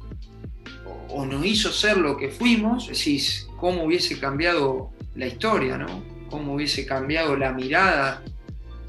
o, 1.12 1.26
nos 1.26 1.46
hizo 1.46 1.72
ser 1.72 1.98
lo 1.98 2.18
que 2.18 2.30
fuimos, 2.30 2.88
decís, 2.88 3.48
cómo 3.58 3.84
hubiese 3.84 4.20
cambiado 4.20 4.92
la 5.16 5.28
historia, 5.28 5.78
¿no? 5.78 6.04
Cómo 6.30 6.56
hubiese 6.56 6.86
cambiado 6.86 7.36
la 7.36 7.52
mirada 7.52 8.24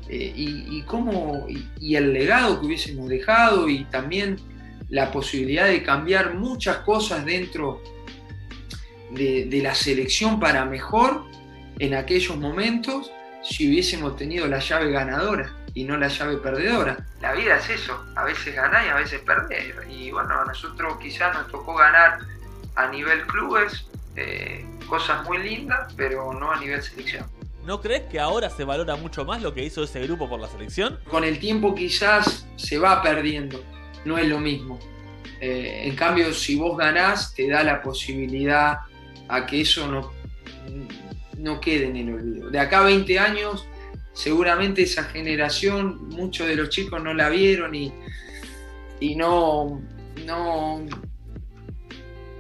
eh, 0.09 0.33
y, 0.35 0.83
cómo, 0.83 1.47
y, 1.49 1.97
el 1.97 2.13
legado 2.13 2.61
que 2.61 2.67
hubiésemos 2.67 3.09
dejado 3.09 3.69
y 3.69 3.85
también 3.85 4.37
la 4.89 5.11
posibilidad 5.11 5.67
de 5.67 5.83
cambiar 5.83 6.35
muchas 6.35 6.79
cosas 6.79 7.25
dentro 7.25 7.83
de, 9.11 9.61
la 9.63 9.75
selección 9.75 10.39
para 10.39 10.65
mejor 10.65 11.25
en 11.79 11.95
aquellos 11.95 12.37
momentos 12.37 13.11
si 13.43 13.69
hubiésemos 13.69 14.17
tenido 14.17 14.47
la 14.47 14.59
llave 14.59 14.91
ganadora 14.91 15.62
y 15.75 15.85
no 15.85 15.97
la 15.97 16.09
llave 16.09 16.37
perdedora. 16.37 17.07
La 17.21 17.33
vida 17.33 17.57
es 17.57 17.71
eso, 17.71 18.05
a 18.15 18.25
veces 18.25 18.55
ganar 18.55 18.85
y 18.85 18.89
a 18.89 18.95
veces 18.97 19.21
perder. 19.21 19.87
Y 19.89 20.11
bueno, 20.11 20.41
a 20.41 20.45
nosotros 20.45 20.99
quizás 21.01 21.35
nos 21.35 21.49
tocó 21.49 21.75
ganar 21.75 22.19
a 22.75 22.89
nivel 22.89 23.27
clubes 23.27 23.87
eh, 24.17 24.67
cosas 24.89 25.25
muy 25.25 25.39
lindas, 25.39 25.93
pero 25.97 26.33
no 26.33 26.53
a 26.53 26.61
nivel 26.61 26.83
selección. 26.83 27.27
¿No 27.65 27.81
crees 27.81 28.03
que 28.03 28.19
ahora 28.19 28.51
se 28.51 28.65
valora 28.65 28.97
mucho 28.97 29.25
más 29.25 29.41
lo 29.41 29.55
que 29.55 29.65
hizo 29.65 29.85
ese 29.85 30.01
grupo 30.01 30.29
por 30.29 30.41
la 30.41 30.49
selección? 30.49 30.99
Con 31.09 31.25
el 31.25 31.39
tiempo 31.39 31.75
quizás 31.75 32.47
se 32.57 32.79
va 32.79 33.03
perdiendo, 33.03 33.63
no 34.05 34.19
es 34.19 34.27
lo 34.27 34.41
mismo. 34.41 34.79
Eh, 35.41 35.83
en 35.85 35.95
cambio, 35.95 36.33
si 36.35 36.57
vos 36.57 36.77
ganás, 36.77 37.35
te 37.35 37.49
da 37.49 37.63
la 37.63 37.81
posibilidad 37.81 38.81
a 39.29 39.47
que 39.47 39.61
eso 39.61 39.87
no, 39.87 40.13
no 41.39 41.61
quede 41.61 41.87
en 41.87 41.97
el 41.97 42.15
olvido. 42.15 42.51
De 42.51 42.59
acá 42.59 42.81
a 42.81 42.85
20 42.85 43.19
años, 43.19 43.67
seguramente 44.13 44.83
esa 44.83 45.05
generación, 45.05 46.09
muchos 46.09 46.47
de 46.47 46.57
los 46.57 46.69
chicos 46.69 47.03
no 47.03 47.15
la 47.15 47.29
vieron 47.29 47.75
y, 47.75 47.93
y 49.01 49.17
no, 49.17 49.81
no, 50.27 50.85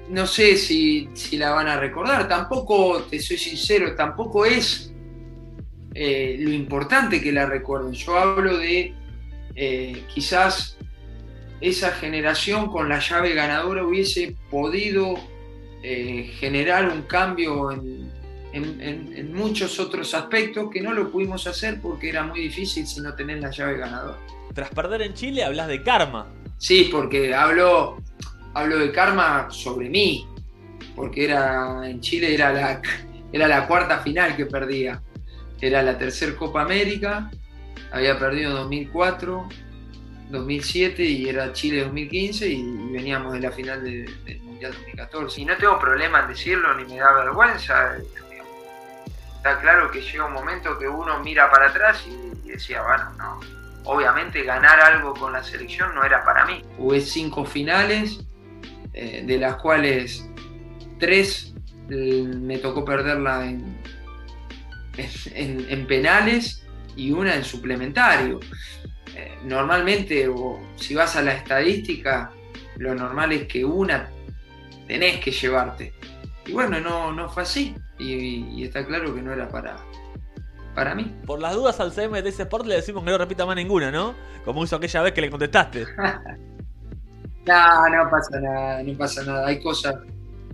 no 0.08 0.26
sé 0.26 0.56
si, 0.56 1.08
la 1.32 1.50
van 1.50 1.68
a 1.68 1.78
recordar. 1.78 2.28
Tampoco, 2.28 3.02
te 3.02 3.18
soy 3.18 3.38
sincero, 3.38 3.94
tampoco 3.94 4.44
es 4.44 4.92
eh, 5.94 6.36
lo 6.38 6.50
importante 6.52 7.20
que 7.20 7.32
la 7.32 7.46
recuerden. 7.46 7.92
Yo 7.92 8.16
hablo 8.16 8.58
de 8.58 8.94
eh, 9.54 10.04
quizás 10.12 10.76
esa 11.60 11.92
generación 11.92 12.70
con 12.70 12.88
la 12.88 12.98
llave 12.98 13.34
ganadora 13.34 13.84
hubiese 13.84 14.36
podido 14.50 15.14
eh, 15.82 16.30
generar 16.38 16.88
un 16.88 17.02
cambio 17.02 17.70
en, 17.70 18.10
muchos 18.60 19.80
otros 19.80 20.14
aspectos 20.14 20.70
que 20.70 20.80
no 20.80 20.92
lo 20.92 21.10
pudimos 21.10 21.46
hacer 21.46 21.80
porque 21.80 22.10
era 22.10 22.22
muy 22.22 22.40
difícil 22.40 22.86
si 22.86 23.00
no 23.00 23.14
tenés 23.14 23.40
la 23.40 23.50
llave 23.50 23.78
ganadora. 23.78 24.18
Tras 24.54 24.70
perder 24.70 25.02
en 25.02 25.14
Chile 25.14 25.44
hablas 25.44 25.68
de 25.68 25.82
karma. 25.82 26.26
Sí, 26.58 26.88
porque 26.92 27.34
hablo, 27.34 27.98
hablo 28.54 28.78
de 28.78 28.92
karma 28.92 29.48
sobre 29.50 29.88
mí, 29.88 30.26
porque 30.94 31.24
era 31.24 31.88
en 31.88 32.00
Chile 32.00 32.34
era 32.34 32.52
la, 32.52 32.82
era 33.32 33.48
la 33.48 33.66
cuarta 33.66 34.00
final 34.00 34.36
que 34.36 34.46
perdía. 34.46 35.02
Era 35.60 35.82
la 35.82 35.96
tercera 35.96 36.36
Copa 36.36 36.62
América, 36.62 37.30
había 37.92 38.18
perdido 38.18 38.50
en 38.50 38.56
2004, 38.56 39.48
2007 40.30 41.04
y 41.04 41.28
era 41.28 41.52
Chile 41.52 41.82
2015 41.82 42.48
y, 42.48 42.62
veníamos 42.92 43.34
de 43.34 43.40
la 43.40 43.52
final 43.52 43.82
de, 43.84 44.10
del 44.24 44.40
Mundial 44.42 44.72
2014. 44.72 45.40
Y 45.40 45.44
no 45.44 45.56
tengo 45.56 45.78
problema 45.78 46.20
en 46.20 46.28
decirlo 46.28 46.74
ni 46.76 46.84
me 46.84 46.98
da 46.98 47.12
vergüenza. 47.12 47.96
Está 49.42 49.60
claro 49.60 49.90
que 49.90 50.00
llega 50.00 50.24
un 50.24 50.32
momento 50.32 50.78
que 50.78 50.86
uno 50.86 51.18
mira 51.20 51.50
para 51.50 51.68
atrás 51.68 52.04
y, 52.06 52.48
decía, 52.48 52.82
bueno, 52.82 53.10
no, 53.18 53.40
obviamente 53.84 54.44
ganar 54.44 54.80
algo 54.80 55.14
con 55.14 55.32
la 55.32 55.42
selección 55.42 55.94
no 55.94 56.04
era 56.04 56.24
para 56.24 56.46
mí. 56.46 56.62
Jugué 56.76 57.00
cinco 57.00 57.44
finales, 57.44 58.20
eh, 58.92 59.24
de 59.26 59.38
las 59.38 59.56
cuales 59.56 60.28
tres 61.00 61.54
eh, 61.90 62.22
me 62.22 62.58
tocó 62.58 62.84
perderla 62.84 63.46
en, 63.46 63.80
en 65.34 65.86
penales 65.86 66.64
y 66.94 67.10
una 67.10 67.34
en 67.34 67.42
suplementario 67.42 68.38
normalmente, 69.44 70.28
o 70.28 70.60
si 70.76 70.94
vas 70.94 71.16
a 71.16 71.22
la 71.22 71.34
estadística, 71.34 72.32
lo 72.76 72.94
normal 72.94 73.32
es 73.32 73.46
que 73.46 73.64
una 73.64 74.10
tenés 74.86 75.20
que 75.20 75.30
llevarte. 75.30 75.92
Y 76.46 76.52
bueno, 76.52 76.80
no, 76.80 77.12
no 77.12 77.28
fue 77.28 77.42
así. 77.42 77.74
Y, 78.02 78.64
está 78.64 78.84
claro 78.84 79.14
que 79.14 79.22
no 79.22 79.32
era 79.32 79.48
para, 79.48 79.76
para 80.74 80.94
mí. 80.94 81.14
Por 81.26 81.40
las 81.40 81.54
dudas 81.54 81.78
al 81.80 81.92
CM 81.92 82.22
de 82.22 82.28
ese 82.28 82.42
Sport 82.42 82.66
le 82.66 82.76
decimos 82.76 83.04
que 83.04 83.10
no 83.10 83.18
repita 83.18 83.46
más 83.46 83.56
ninguna, 83.56 83.90
¿no? 83.90 84.14
Como 84.44 84.64
hizo 84.64 84.76
aquella 84.76 85.02
vez 85.02 85.12
que 85.12 85.20
le 85.20 85.30
contestaste. 85.30 85.86
no, 87.46 87.88
no 87.88 88.10
pasa 88.10 88.40
nada, 88.40 88.82
no 88.82 88.98
pasa 88.98 89.22
nada. 89.24 89.46
Hay 89.46 89.62
cosas, 89.62 89.96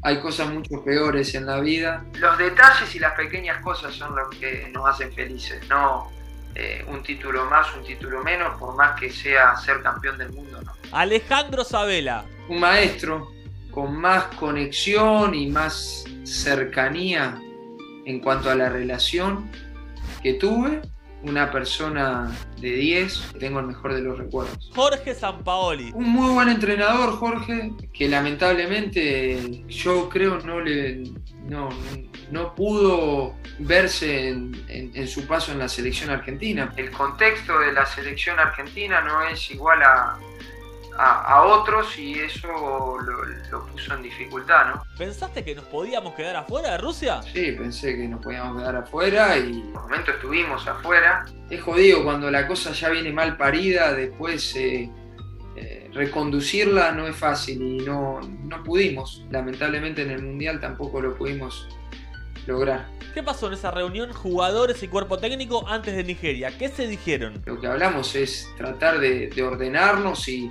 hay 0.03 0.21
cosas 0.21 0.49
mucho 0.53 0.85
peores 0.85 1.35
en 1.35 1.47
la 1.47 1.61
vida. 1.61 2.05
Los 2.15 2.37
detalles 2.39 2.95
y 2.95 2.99
las 2.99 3.15
pequeñas 3.15 3.63
cosas 3.63 3.95
son 3.95 4.15
los 4.15 4.29
que 4.37 4.71
nos 4.73 4.89
hacen 4.89 5.13
felices, 5.13 5.67
no 5.69 6.11
eh, 6.55 6.85
un 6.89 7.03
título 7.03 7.45
más, 7.47 7.73
un 7.77 7.85
título 7.85 8.23
menos, 8.25 8.59
por 8.59 8.75
más 8.75 8.99
que 8.99 9.11
sea 9.11 9.57
ser 9.57 9.81
campeón 9.81 10.19
del 10.19 10.33
mundo. 10.33 10.61
¿no? 10.61 10.73
Alejandro 10.91 11.63
Sabela. 11.63 12.25
Un 12.49 12.61
maestro 12.61 13.31
con 13.79 13.95
más 13.95 14.25
conexión 14.35 15.37
y 15.37 15.47
más 15.47 16.05
cercanía 16.25 17.41
en 18.07 18.19
cuanto 18.19 18.51
a 18.51 18.57
la 18.57 18.69
relación 18.69 19.49
que 20.21 20.35
tuve 20.35 20.83
una 21.23 21.53
persona 21.53 22.29
de 22.61 22.73
10, 22.73 23.35
tengo 23.39 23.61
el 23.61 23.67
mejor 23.67 23.95
de 23.95 24.01
los 24.01 24.19
recuerdos. 24.19 24.73
Jorge 24.75 25.15
Sampaoli. 25.15 25.93
Un 25.95 26.09
muy 26.09 26.33
buen 26.35 26.49
entrenador, 26.49 27.13
Jorge, 27.19 27.71
que 27.93 28.09
lamentablemente 28.09 29.65
yo 29.69 30.09
creo 30.09 30.41
no 30.41 30.59
le 30.59 31.05
no, 31.45 31.69
no 32.33 32.57
pudo 32.57 33.37
verse 33.61 34.31
en, 34.31 35.07
su 35.07 35.25
paso 35.29 35.53
en 35.53 35.61
la 35.61 35.69
selección 35.69 36.11
argentina. 36.11 36.73
El 36.77 36.91
contexto 36.91 37.61
de 37.61 37.73
la 37.73 37.87
selección 37.87 38.41
argentina 38.41 39.01
no 39.03 39.23
es 39.23 39.49
igual 39.53 39.85
a, 39.85 40.19
a, 40.99 41.43
otros 41.45 41.97
y 41.99 42.19
eso 42.19 42.99
lo, 43.51 43.67
puso 43.67 43.95
en 43.95 44.03
dificultad, 44.03 44.75
¿no? 44.75 44.83
¿Pensaste 44.97 45.45
que 45.45 45.55
nos 45.55 45.65
podíamos 45.67 46.15
quedar 46.15 46.37
afuera 46.37 46.73
de 46.73 46.79
Rusia? 46.79 47.23
Sí, 47.23 47.53
pensé 47.53 47.97
que 47.97 48.09
nos 48.09 48.21
podíamos 48.21 48.61
quedar 48.61 48.77
afuera 48.77 49.39
y 49.39 49.53
un 49.53 49.73
momento 49.73 50.11
estuvimos 50.11 50.67
afuera. 50.67 51.25
Es 51.51 51.63
jodido 51.63 52.03
cuando 52.03 52.31
la 52.31 52.47
cosa 52.49 52.73
ya 52.73 52.89
viene 52.89 53.13
mal 53.13 53.37
parida, 53.37 53.93
después 53.93 54.57
eh, 54.57 54.91
eh, 55.57 55.91
reconducirla 55.93 56.91
no 56.93 57.07
es 57.07 57.17
fácil 57.17 57.63
y 57.63 57.79
no, 57.79 58.21
no 58.21 58.65
pudimos. 58.65 59.25
Lamentablemente 59.31 60.03
en 60.03 60.11
el 60.11 60.23
Mundial 60.23 60.61
tampoco 60.61 61.01
lo 61.01 61.17
pudimos 61.17 61.69
lograr. 62.47 62.89
¿Qué 63.15 63.23
pasó 63.23 63.47
en 63.47 63.55
esa 63.55 63.71
reunión 63.71 64.13
jugadores 64.13 64.83
y 64.83 64.89
cuerpo 64.89 65.19
técnico 65.19 65.67
antes 65.69 65.95
de 65.95 66.03
Nigeria? 66.03 66.57
¿Qué 66.59 66.69
se 66.69 66.89
dijeron? 66.89 67.41
Lo 67.47 67.61
que 67.61 67.69
hablamos 67.69 68.15
es 68.17 68.49
tratar 68.57 68.99
de 68.99 69.43
ordenarnos 69.43 70.29
y, 70.29 70.51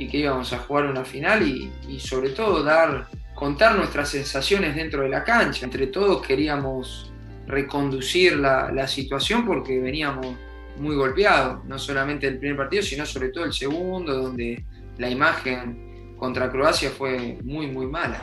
y 0.00 0.08
que 0.08 0.16
íbamos 0.16 0.50
a 0.54 0.58
jugar 0.60 0.86
una 0.86 1.04
final 1.04 1.46
y, 1.46 2.00
sobre 2.00 2.30
todo 2.30 2.62
dar, 2.62 3.06
contar 3.34 3.76
nuestras 3.76 4.08
sensaciones 4.08 4.74
dentro 4.74 5.02
de 5.02 5.10
la 5.10 5.22
cancha. 5.22 5.66
Entre 5.66 5.88
todos 5.88 6.26
queríamos 6.26 7.12
reconducir 7.46 8.38
la, 8.38 8.86
situación 8.88 9.44
porque 9.44 9.78
veníamos 9.78 10.26
muy 10.78 10.96
golpeados, 10.96 11.62
no 11.66 11.78
solamente 11.78 12.26
el 12.26 12.38
primer 12.38 12.56
partido, 12.56 12.82
sino 12.82 13.04
sobre 13.04 13.28
todo 13.28 13.44
el 13.44 13.52
segundo, 13.52 14.14
donde 14.22 14.64
la 14.96 15.10
imagen 15.10 16.16
contra 16.16 16.50
Croacia 16.50 16.88
fue 16.88 17.36
muy, 17.44 17.66
muy 17.66 17.84
mala. 17.84 18.22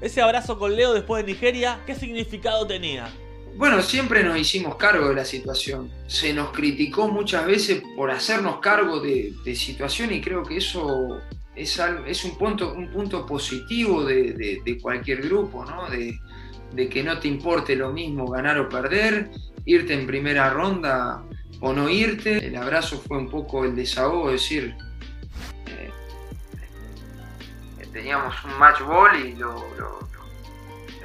Ese 0.00 0.20
abrazo 0.20 0.58
con 0.58 0.74
Leo 0.74 0.92
después 0.92 1.24
de 1.24 1.32
Nigeria, 1.32 1.78
¿qué 1.86 1.94
significado 1.94 2.66
tenía? 2.66 3.08
Bueno, 3.60 3.82
siempre 3.82 4.24
nos 4.24 4.38
hicimos 4.38 4.76
cargo 4.76 5.10
de 5.10 5.16
la 5.16 5.24
situación. 5.26 5.90
Se 6.06 6.32
nos 6.32 6.50
criticó 6.50 7.08
muchas 7.08 7.44
veces 7.44 7.82
por 7.94 8.10
hacernos 8.10 8.58
cargo 8.58 9.00
de, 9.00 9.34
de 9.44 9.54
situación 9.54 10.14
y 10.14 10.22
creo 10.22 10.42
que 10.42 10.56
eso 10.56 11.20
es, 11.54 11.78
es 12.06 12.24
un, 12.24 12.38
punto, 12.38 12.72
un 12.72 12.90
punto 12.90 13.26
positivo 13.26 14.02
de, 14.02 14.78
cualquier 14.80 15.20
grupo, 15.20 15.66
¿no? 15.66 15.90
De, 15.90 16.88
que 16.88 17.02
no 17.02 17.18
te 17.20 17.28
importe 17.28 17.76
lo 17.76 17.92
mismo 17.92 18.28
ganar 18.28 18.58
o 18.58 18.66
perder, 18.66 19.30
irte 19.66 19.92
en 19.92 20.06
primera 20.06 20.48
ronda 20.48 21.22
o 21.60 21.74
no 21.74 21.90
irte. 21.90 22.46
El 22.46 22.56
abrazo 22.56 22.98
fue 23.06 23.18
un 23.18 23.28
poco 23.28 23.66
el 23.66 23.76
desahogo, 23.76 24.30
decir, 24.30 24.74
eh, 25.66 25.90
teníamos 27.92 28.42
un 28.42 28.58
match 28.58 28.80
ball 28.80 29.22
y 29.22 29.34
lo, 29.34 29.68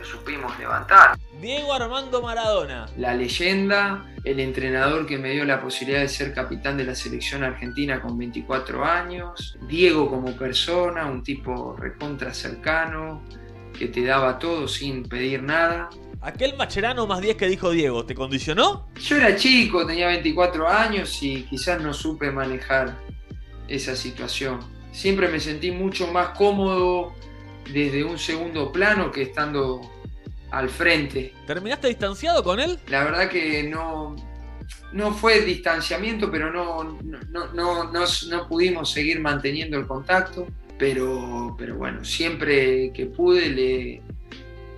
supimos 0.03 0.57
levantar. 0.57 1.17
Diego 1.45 1.73
Armando 1.73 2.23
Maradona. 2.23 2.87
La 2.97 3.13
leyenda, 3.13 4.03
el 4.23 4.39
entrenador 4.39 5.05
que 5.05 5.19
me 5.19 5.29
dio 5.29 5.45
la 5.45 5.61
posibilidad 5.61 6.01
de 6.01 6.07
ser 6.07 6.33
capitán 6.33 6.75
de 6.75 6.85
la 6.85 6.95
selección 6.95 7.43
argentina 7.43 8.01
con 8.01 8.17
24 8.17 8.83
años. 8.83 9.55
Diego 9.67 10.09
como 10.09 10.35
persona, 10.35 11.05
un 11.05 11.21
tipo 11.21 11.75
recontra 11.75 12.33
cercano, 12.33 13.21
que 13.77 13.89
te 13.89 14.03
daba 14.03 14.39
todo 14.39 14.67
sin 14.67 15.03
pedir 15.03 15.43
nada. 15.43 15.91
Aquel 16.19 16.57
Macherano 16.57 17.05
más 17.05 17.21
10 17.21 17.35
que 17.35 17.47
dijo 17.47 17.69
Diego, 17.69 18.03
¿te 18.07 18.15
condicionó? 18.15 18.87
Yo 18.99 19.17
era 19.17 19.35
chico, 19.35 19.85
tenía 19.85 20.07
24 20.07 20.67
años 20.67 21.21
y 21.21 21.43
quizás 21.43 21.79
no 21.79 21.93
supe 21.93 22.31
manejar 22.31 22.97
esa 23.67 23.95
situación. 23.95 24.61
Siempre 24.91 25.27
me 25.27 25.39
sentí 25.39 25.69
mucho 25.69 26.07
más 26.07 26.29
cómodo 26.29 27.13
desde 27.71 28.03
un 28.03 28.17
segundo 28.17 28.71
plano 28.71 29.11
que 29.11 29.21
estando 29.21 29.91
al 30.51 30.69
frente. 30.69 31.33
¿Terminaste 31.47 31.87
distanciado 31.87 32.43
con 32.43 32.59
él? 32.59 32.79
La 32.87 33.03
verdad 33.03 33.29
que 33.29 33.63
no, 33.63 34.15
no 34.93 35.13
fue 35.13 35.41
distanciamiento, 35.41 36.31
pero 36.31 36.51
no, 36.51 36.97
no, 37.31 37.53
no, 37.53 37.91
no, 37.91 38.47
pudimos 38.47 38.91
seguir 38.91 39.19
manteniendo 39.19 39.77
el 39.77 39.87
contacto. 39.87 40.47
Pero, 40.77 41.55
pero 41.57 41.75
bueno, 41.75 42.03
siempre 42.03 42.91
que 42.93 43.05
pude 43.05 43.49
le, 43.49 44.01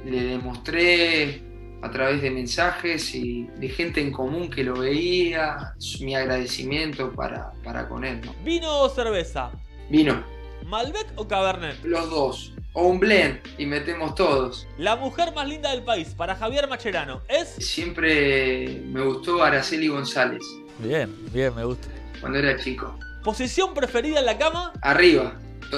le 0.06 0.24
demostré 0.24 1.42
a 1.82 1.92
través 1.92 2.22
de 2.22 2.32
mensajes 2.32 3.14
y 3.16 3.48
de 3.58 3.70
gente 3.70 4.02
en 4.02 4.12
común 4.12 4.50
que 4.50 4.64
lo 4.64 4.80
veía, 4.80 5.74
mi 6.02 6.16
agradecimiento 6.16 7.14
para, 7.14 7.52
para 7.64 7.88
con 7.88 8.04
él. 8.04 8.22
¿no? 8.24 8.34
¿Vino 8.44 8.82
o 8.82 8.90
cerveza? 8.90 9.52
Vino. 9.90 10.24
¿Malbec 10.66 11.08
o 11.16 11.28
Cabernet? 11.28 11.84
Los 11.84 12.10
dos. 12.10 12.54
O 12.74 12.88
un 12.88 13.00
blend 13.00 13.40
y 13.58 13.66
metemos 13.66 14.16
todos. 14.16 14.68
La 14.78 14.96
mujer 14.96 15.34
más 15.34 15.48
linda 15.48 15.72
del 15.72 15.84
país 15.84 16.10
para 16.16 16.36
Javier 16.36 16.68
Macherano 16.68 17.22
es. 17.28 17.50
Siempre 17.50 18.82
me 18.86 19.02
gustó 19.02 19.44
Araceli 19.44 19.88
González. 19.88 20.44
Bien, 20.80 21.14
bien, 21.34 21.56
me 21.56 21.64
gusta. 21.64 21.88
Cuando 22.22 22.38
era 22.38 22.56
chico. 22.58 22.98
¿Posición 23.24 23.74
preferida 23.74 24.20
en 24.20 24.26
la 24.26 24.38
cama? 24.38 24.74
Arriba 24.82 25.34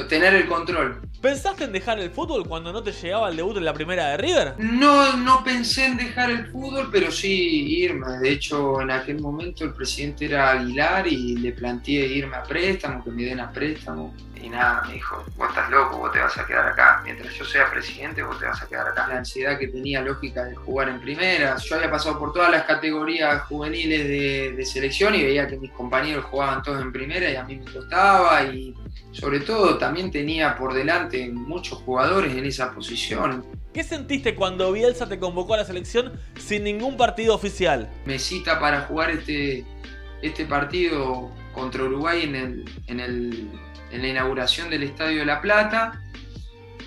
tener 0.08 0.34
el 0.34 0.47
control. 0.47 1.02
¿Pensaste 1.21 1.65
en 1.65 1.73
dejar 1.73 1.99
el 1.99 2.12
fútbol 2.12 2.47
cuando 2.47 2.71
no 2.71 2.82
te 2.82 2.93
llegaba 2.93 3.29
el 3.29 3.36
debut 3.36 3.58
en 3.58 3.65
la 3.65 3.73
primera 3.73 4.08
de 4.08 4.17
River? 4.17 4.53
No, 4.58 5.17
no 5.17 5.43
pensé 5.43 5.86
en 5.88 5.97
dejar 5.97 6.29
el 6.29 6.47
fútbol, 6.47 6.88
pero 6.89 7.12
sí 7.12 7.82
irme. 7.84 8.19
De 8.19 8.32
hecho, 8.32 8.79
en 8.79 8.89
aquel 8.89 9.19
momento 9.19 9.65
el 9.65 9.73
presidente 9.73 10.25
era 10.25 10.51
Aguilar 10.51 11.08
y 11.08 11.36
le 11.36 11.51
planteé 11.51 12.08
irme 12.08 12.38
a 12.38 12.43
préstamo, 12.43 13.03
que 13.03 13.12
me 13.12 13.23
den 13.23 13.41
a 13.41 13.51
préstamo. 13.51 14.15
Y 14.41 14.47
nada, 14.47 14.84
me 14.88 14.93
dijo, 14.93 15.21
vos 15.36 15.49
estás 15.49 15.69
loco, 15.69 15.97
vos 15.97 16.13
te 16.13 16.19
vas 16.19 16.38
a 16.38 16.47
quedar 16.47 16.69
acá. 16.69 17.01
Mientras 17.03 17.34
yo 17.34 17.43
sea 17.43 17.69
presidente, 17.69 18.23
vos 18.23 18.39
te 18.39 18.45
vas 18.45 18.62
a 18.62 18.67
quedar 18.69 18.88
acá. 18.88 19.05
La 19.10 19.17
ansiedad 19.17 19.60
que 19.60 19.67
tenía 19.67 20.01
lógica 20.01 20.45
de 20.45 20.55
jugar 20.55 20.88
en 20.88 21.01
primera. 21.01 21.58
Yo 21.58 21.75
había 21.75 21.91
pasado 21.91 22.17
por 22.17 22.32
todas 22.32 22.49
las 22.49 22.63
categorías 22.63 23.43
juveniles 23.43 24.08
de, 24.08 24.53
de 24.55 24.65
selección 24.65 25.15
y 25.15 25.23
veía 25.23 25.49
que 25.49 25.58
mis 25.58 25.71
compañeros 25.71 26.23
jugaban 26.23 26.63
todos 26.63 26.82
en 26.82 26.93
primera 26.93 27.29
y 27.29 27.36
a 27.36 27.43
mí 27.43 27.58
me 27.58 27.69
costaba 27.69 28.41
y 28.43 28.73
sobre 29.12 29.39
todo 29.39 29.78
también 29.78 30.12
tenía 30.12 30.56
por 30.56 30.74
delante 30.74 31.30
muchos 31.30 31.80
jugadores 31.80 32.36
en 32.36 32.45
esa 32.45 32.74
posición. 32.74 33.45
¿Qué 33.74 33.84
sentiste 33.84 34.36
cuando 34.36 34.72
Bielsa 34.72 35.08
te 35.08 35.19
convocó 35.19 35.54
a 35.54 35.58
la 35.58 35.65
selección 35.65 36.13
sin 36.38 36.63
ningún 36.63 36.98
partido 36.98 37.36
oficial? 37.36 37.89
Me 38.06 38.17
cita 38.19 38.60
para 38.60 38.82
jugar 38.82 39.12
este, 39.12 39.63
este 40.22 40.45
partido 40.45 41.32
contra 41.54 41.84
Uruguay 41.84 42.24
en, 42.24 42.36
el, 42.36 42.65
en, 42.88 43.00
el, 43.00 43.50
en 43.91 44.02
la 44.02 44.08
inauguración 44.08 44.69
del 44.69 44.84
Estadio 44.84 45.19
de 45.19 45.26
La 45.26 45.41
Plata. 45.41 46.02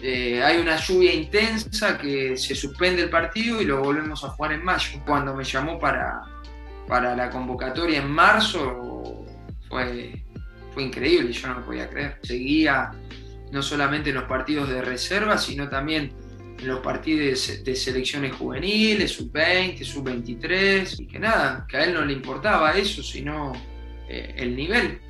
Eh, 0.03 0.43
hay 0.43 0.59
una 0.59 0.77
lluvia 0.77 1.15
intensa 1.15 1.97
que 1.97 2.37
se 2.37 2.57
suspende 2.57 3.03
el 3.03 3.11
partido 3.11 3.63
y 3.63 3.65
lo 3.65 3.81
volvemos 3.81 4.25
a 4.25 4.31
jugar 4.31 4.53
en 4.53 4.65
mayo. 4.65 5.01
Cuando 5.07 5.35
me 5.35 5.45
llamó 5.45 5.79
para, 5.79 6.23
para 6.89 7.15
la 7.15 7.31
convocatoria 7.31 8.01
en 8.01 8.11
marzo 8.11 9.25
fue 9.69 10.25
fue 10.73 10.85
increíble, 10.85 11.33
yo 11.33 11.49
no 11.49 11.61
lo 11.61 11.67
podía 11.67 11.89
creer. 11.89 12.19
Seguía 12.23 12.91
no 13.51 13.63
solamente 13.63 14.11
en 14.11 14.17
los 14.17 14.25
partidos 14.25 14.69
de 14.69 14.83
reserva, 14.83 15.37
sino 15.39 15.69
también 15.69 16.13
en 16.59 16.69
los 16.69 16.81
partidos 16.81 17.63
de 17.65 17.77
selecciones 17.77 18.35
juveniles, 18.35 19.13
sub-20, 19.13 19.85
sub-23, 19.85 21.01
y 21.01 21.07
que 21.07 21.19
nada, 21.19 21.67
que 21.69 21.77
a 21.77 21.85
él 21.85 21.95
no 21.95 22.05
le 22.05 22.13
importaba 22.13 22.77
eso, 22.77 23.03
sino 23.03 23.53
eh, 24.09 24.35
el 24.37 24.57
nivel, 24.57 25.01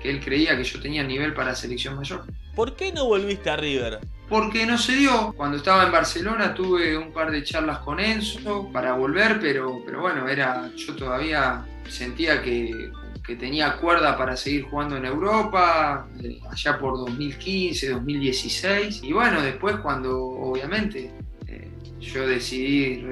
que 0.00 0.10
él 0.10 0.20
creía 0.20 0.56
que 0.56 0.64
yo 0.64 0.80
tenía 0.80 1.02
nivel 1.02 1.34
para 1.34 1.54
selección 1.54 1.96
mayor. 1.96 2.24
¿Por 2.54 2.76
qué 2.76 2.92
no 2.92 3.06
volviste 3.06 3.50
a 3.50 3.56
River? 3.56 4.00
Porque 4.28 4.64
no 4.66 4.78
se 4.78 4.96
dio. 4.96 5.32
Cuando 5.36 5.56
estaba 5.56 5.84
en 5.84 5.92
Barcelona 5.92 6.54
tuve 6.54 6.96
un 6.96 7.12
par 7.12 7.30
de 7.30 7.42
charlas 7.42 7.78
con 7.78 7.98
Enzo 7.98 8.70
para 8.72 8.94
volver, 8.94 9.38
pero, 9.40 9.82
pero 9.84 10.00
bueno, 10.00 10.28
era, 10.28 10.70
yo 10.76 10.94
todavía 10.94 11.66
sentía 11.88 12.42
que 12.42 12.90
que 13.24 13.36
tenía 13.36 13.76
cuerda 13.76 14.16
para 14.16 14.36
seguir 14.36 14.64
jugando 14.64 14.96
en 14.96 15.04
Europa, 15.04 16.08
eh, 16.22 16.40
allá 16.50 16.78
por 16.78 16.98
2015, 16.98 17.90
2016. 17.90 19.02
Y 19.02 19.12
bueno, 19.12 19.40
después 19.40 19.76
cuando 19.76 20.18
obviamente 20.18 21.10
eh, 21.46 21.70
yo 22.00 22.26
decidí 22.26 23.02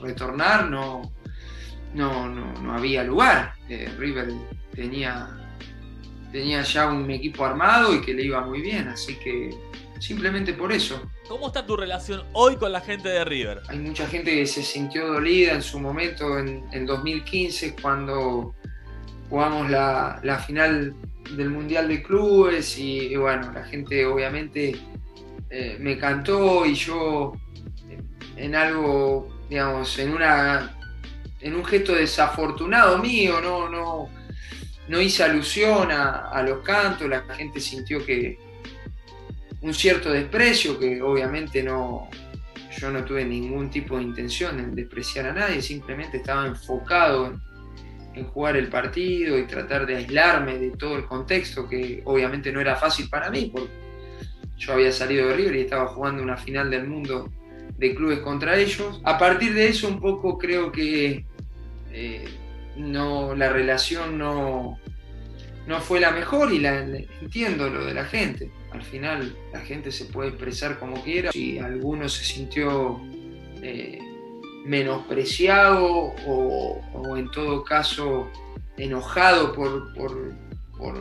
retornar, 0.00 0.70
no, 0.70 1.12
no, 1.94 2.28
no, 2.28 2.72
había 2.72 3.02
lugar. 3.02 3.54
Eh, 3.68 3.92
River 3.98 4.32
tenía, 4.74 5.28
tenía 6.30 6.62
ya 6.62 6.88
un 6.88 7.10
equipo 7.10 7.44
armado 7.44 7.94
y 7.94 8.00
que 8.00 8.14
le 8.14 8.24
iba 8.24 8.40
muy 8.42 8.60
bien, 8.60 8.86
así 8.88 9.16
que 9.16 9.50
simplemente 9.98 10.52
por 10.52 10.70
eso. 10.72 11.02
¿Cómo 11.26 11.48
está 11.48 11.66
tu 11.66 11.76
relación 11.76 12.22
hoy 12.32 12.56
con 12.56 12.70
la 12.70 12.80
gente 12.80 13.08
de 13.08 13.24
River? 13.24 13.62
Hay 13.68 13.80
mucha 13.80 14.06
gente 14.06 14.30
que 14.30 14.46
se 14.46 14.62
sintió 14.62 15.08
dolida 15.08 15.54
en 15.54 15.62
su 15.62 15.80
momento 15.80 16.38
en, 16.38 16.64
en 16.70 16.86
2015 16.86 17.74
cuando 17.82 18.54
jugamos 19.28 19.70
la, 19.70 20.20
la, 20.22 20.38
final 20.38 20.94
del 21.36 21.50
Mundial 21.50 21.88
de 21.88 22.02
Clubes 22.02 22.78
y, 22.78 23.14
bueno, 23.16 23.52
la 23.52 23.64
gente 23.64 24.06
obviamente 24.06 24.76
eh, 25.50 25.76
me 25.80 25.98
cantó 25.98 26.64
y 26.64 26.74
yo 26.74 27.32
en 28.36 28.54
algo, 28.54 29.28
digamos, 29.48 29.98
en 29.98 30.12
una 30.12 30.74
en 31.40 31.54
un 31.54 31.64
gesto 31.64 31.94
desafortunado 31.94 32.98
mío, 32.98 33.40
no, 33.40 33.68
no, 33.68 34.08
no 34.88 35.00
hice 35.00 35.22
alusión 35.22 35.92
a, 35.92 36.30
a 36.30 36.42
los 36.42 36.64
cantos, 36.64 37.08
la 37.08 37.22
gente 37.34 37.60
sintió 37.60 38.04
que 38.04 38.38
un 39.60 39.72
cierto 39.72 40.10
desprecio 40.10 40.78
que 40.78 41.00
obviamente 41.00 41.62
no, 41.62 42.08
yo 42.78 42.90
no 42.90 43.04
tuve 43.04 43.24
ningún 43.24 43.70
tipo 43.70 43.96
de 43.96 44.04
intención 44.04 44.58
en 44.58 44.74
despreciar 44.74 45.26
a 45.26 45.32
nadie, 45.32 45.62
simplemente 45.62 46.18
estaba 46.18 46.46
enfocado 46.46 47.26
en, 47.26 47.47
en 48.18 48.26
jugar 48.26 48.56
el 48.56 48.68
partido 48.68 49.38
y 49.38 49.46
tratar 49.46 49.86
de 49.86 49.96
aislarme 49.96 50.58
de 50.58 50.70
todo 50.72 50.96
el 50.96 51.06
contexto, 51.06 51.68
que 51.68 52.02
obviamente 52.04 52.52
no 52.52 52.60
era 52.60 52.76
fácil 52.76 53.08
para 53.08 53.30
mí, 53.30 53.50
porque 53.52 53.70
yo 54.56 54.72
había 54.72 54.92
salido 54.92 55.28
de 55.28 55.34
River 55.34 55.56
y 55.56 55.60
estaba 55.60 55.86
jugando 55.88 56.22
una 56.22 56.36
final 56.36 56.70
del 56.70 56.88
mundo 56.88 57.30
de 57.76 57.94
clubes 57.94 58.18
contra 58.20 58.58
ellos. 58.58 59.00
A 59.04 59.16
partir 59.18 59.54
de 59.54 59.68
eso 59.68 59.88
un 59.88 60.00
poco 60.00 60.36
creo 60.36 60.72
que 60.72 61.24
eh, 61.92 62.24
no, 62.76 63.34
la 63.34 63.48
relación 63.50 64.18
no, 64.18 64.78
no 65.66 65.80
fue 65.80 66.00
la 66.00 66.10
mejor 66.10 66.52
y 66.52 66.58
la, 66.58 66.80
entiendo 67.20 67.70
lo 67.70 67.84
de 67.84 67.94
la 67.94 68.04
gente. 68.04 68.50
Al 68.72 68.82
final 68.82 69.34
la 69.52 69.60
gente 69.60 69.92
se 69.92 70.06
puede 70.06 70.30
expresar 70.30 70.78
como 70.78 71.02
quiera. 71.02 71.32
Si 71.32 71.58
alguno 71.58 72.08
se 72.08 72.24
sintió 72.24 73.00
eh, 73.62 73.98
menospreciado 74.68 76.14
o, 76.26 76.82
o, 76.92 77.16
en 77.16 77.30
todo 77.30 77.64
caso 77.64 78.30
enojado 78.76 79.54
por, 79.54 79.94
por, 79.94 80.34
por, 80.76 80.94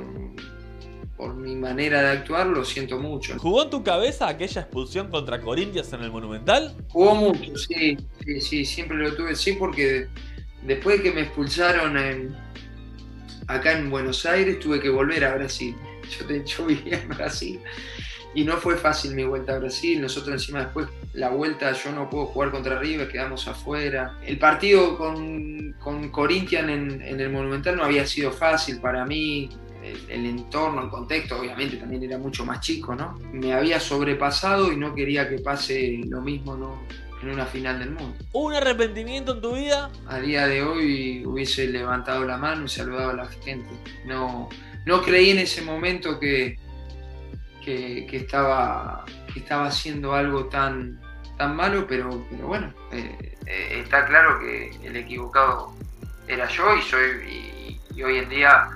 por, 1.17 1.35
mi 1.35 1.53
manera 1.55 2.01
de 2.01 2.09
actuar, 2.19 2.47
lo 2.47 2.63
siento 2.63 2.97
mucho. 2.97 3.37
¿Jugó 3.37 3.63
en 3.63 3.69
tu 3.69 3.83
cabeza 3.83 4.29
aquella 4.29 4.61
expulsión 4.61 5.09
contra 5.09 5.41
Corinthians 5.41 5.91
en 5.91 6.01
el 6.01 6.11
Monumental? 6.11 6.75
Jugó 6.87 7.15
mucho, 7.15 7.57
sí, 7.57 7.97
sí, 8.23 8.41
sí 8.41 8.65
siempre 8.65 8.97
lo 8.97 9.13
tuve, 9.13 9.35
sí, 9.35 9.53
porque 9.53 10.07
después 10.63 10.97
de 10.97 11.03
que 11.03 11.11
me 11.11 11.21
expulsaron 11.21 11.97
en, 11.97 12.35
acá 13.47 13.77
en 13.77 13.89
Buenos 13.89 14.25
Aires, 14.25 14.59
tuve 14.59 14.79
que 14.79 14.89
volver 14.89 15.25
a 15.25 15.35
Brasil. 15.35 15.75
Yo, 16.09 16.33
hecho, 16.33 16.65
vivía 16.65 17.01
en 17.01 17.09
Brasil 17.09 17.59
y 18.37 18.43
no 18.43 18.57
fue 18.57 18.77
fácil 18.77 19.15
mi 19.15 19.23
vuelta 19.23 19.55
a 19.55 19.57
Brasil. 19.57 19.99
Nosotros 19.99 20.33
encima 20.33 20.59
después 20.59 20.87
la 21.13 21.29
vuelta 21.29 21.71
yo 21.71 21.91
no 21.91 22.07
puedo 22.07 22.27
jugar 22.27 22.51
contra 22.51 22.77
River, 22.77 23.07
quedamos 23.07 23.47
afuera. 23.47 24.19
El 24.23 24.37
partido 24.37 24.95
con, 24.95 25.73
con 25.79 26.09
Corinthians 26.09 26.69
en, 26.69 27.01
en, 27.01 27.19
el 27.19 27.31
Monumental 27.31 27.75
no 27.75 27.83
había 27.83 28.05
sido 28.05 28.31
fácil 28.31 28.79
para 28.79 29.05
mí. 29.05 29.49
El, 29.83 30.11
el, 30.11 30.25
entorno, 30.27 30.83
el 30.83 30.89
contexto, 30.91 31.39
obviamente 31.39 31.77
también 31.77 32.03
era 32.03 32.19
mucho 32.19 32.45
más 32.45 32.59
chico, 32.59 32.93
¿no? 32.93 33.17
Me 33.33 33.53
había 33.53 33.79
sobrepasado 33.79 34.71
y 34.71 34.77
no 34.77 34.93
quería 34.93 35.27
que 35.27 35.39
pase 35.39 36.01
lo 36.07 36.21
mismo, 36.21 36.55
¿no? 36.55 36.83
En 37.23 37.29
una 37.29 37.47
final 37.47 37.79
del 37.79 37.89
mundo. 37.89 38.13
¿Un 38.33 38.53
arrepentimiento 38.53 39.33
en 39.33 39.41
tu 39.41 39.55
vida? 39.55 39.89
A 40.05 40.19
día 40.19 40.45
de 40.45 40.61
hoy 40.61 41.25
hubiese 41.25 41.65
levantado 41.69 42.23
la 42.23 42.37
mano 42.37 42.65
y 42.65 42.69
saludado 42.69 43.09
a 43.09 43.13
la 43.13 43.25
gente. 43.25 43.71
No, 44.05 44.47
no 44.85 45.01
creí 45.01 45.31
en 45.31 45.39
ese 45.39 45.63
momento 45.63 46.19
que, 46.19 46.59
que, 47.67 48.07
que 48.09 48.17
estaba, 48.17 49.03
que 49.33 49.39
estaba 49.41 49.67
haciendo 49.67 50.13
algo 50.13 50.45
tan, 50.45 51.01
tan 51.37 51.53
malo, 51.53 51.85
pero, 51.85 52.25
pero 52.29 52.47
bueno, 52.47 52.73
eh, 52.93 53.35
eh, 53.45 53.81
está 53.83 54.05
claro 54.05 54.39
que 54.39 54.71
el 54.83 54.95
equivocado 54.95 55.73
era 56.29 56.47
yo 56.47 56.77
y 56.77 56.81
soy 56.81 57.09
y, 57.29 57.81
y, 57.93 58.03
hoy 58.03 58.19
en 58.19 58.29
día 58.29 58.69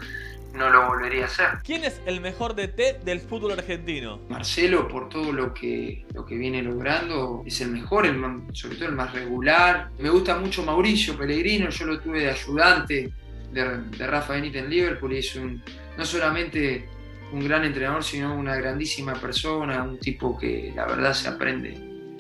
no 0.54 0.70
lo 0.70 0.88
volvería 0.88 1.24
a 1.24 1.28
hacer. 1.28 1.48
¿Quién 1.64 1.86
es 1.86 2.02
el 2.06 2.20
mejor 2.20 2.54
DT 2.54 3.06
del 3.06 3.22
fútbol 3.22 3.54
argentino? 3.54 4.20
Marcelo, 4.28 4.89
por 4.89 5.08
todo 5.08 5.32
lo 5.32 5.54
que, 5.54 6.06
lo 6.14 6.26
que 6.26 6.36
viene 6.36 6.62
logrando, 6.62 7.44
es 7.46 7.62
el 7.62 7.72
mejor, 7.72 8.06
el, 8.06 8.22
sobre 8.52 8.76
todo 8.76 8.89
el 8.89 8.96
más 8.96 9.14
regular. 9.14 9.89
Me 10.00 10.10
gusta 10.10 10.38
mucho 10.38 10.64
Mauricio 10.64 11.18
Pellegrino, 11.18 11.70
yo 11.70 11.86
lo 11.86 11.98
tuve 12.02 12.24
de 12.24 12.32
ayudante 12.32 13.14
de, 13.54 13.78
de 13.84 14.08
Rafa 14.08 14.34
Benítez 14.34 14.66
en 14.66 14.70
Liverpool 14.70 15.14
y 15.14 15.20
es 15.20 15.34
un, 15.38 15.64
no 15.98 16.04
solamente 16.04 16.89
un 17.32 17.48
gran 17.48 17.64
entrenador, 17.64 18.04
sino 18.04 18.36
una 18.36 18.56
grandísima 18.56 19.14
persona, 19.14 19.84
un 19.84 19.98
tipo 20.00 20.38
que 20.38 20.74
la 20.76 20.86
verdad 20.86 21.14
se 21.14 21.28
aprende, 21.28 21.78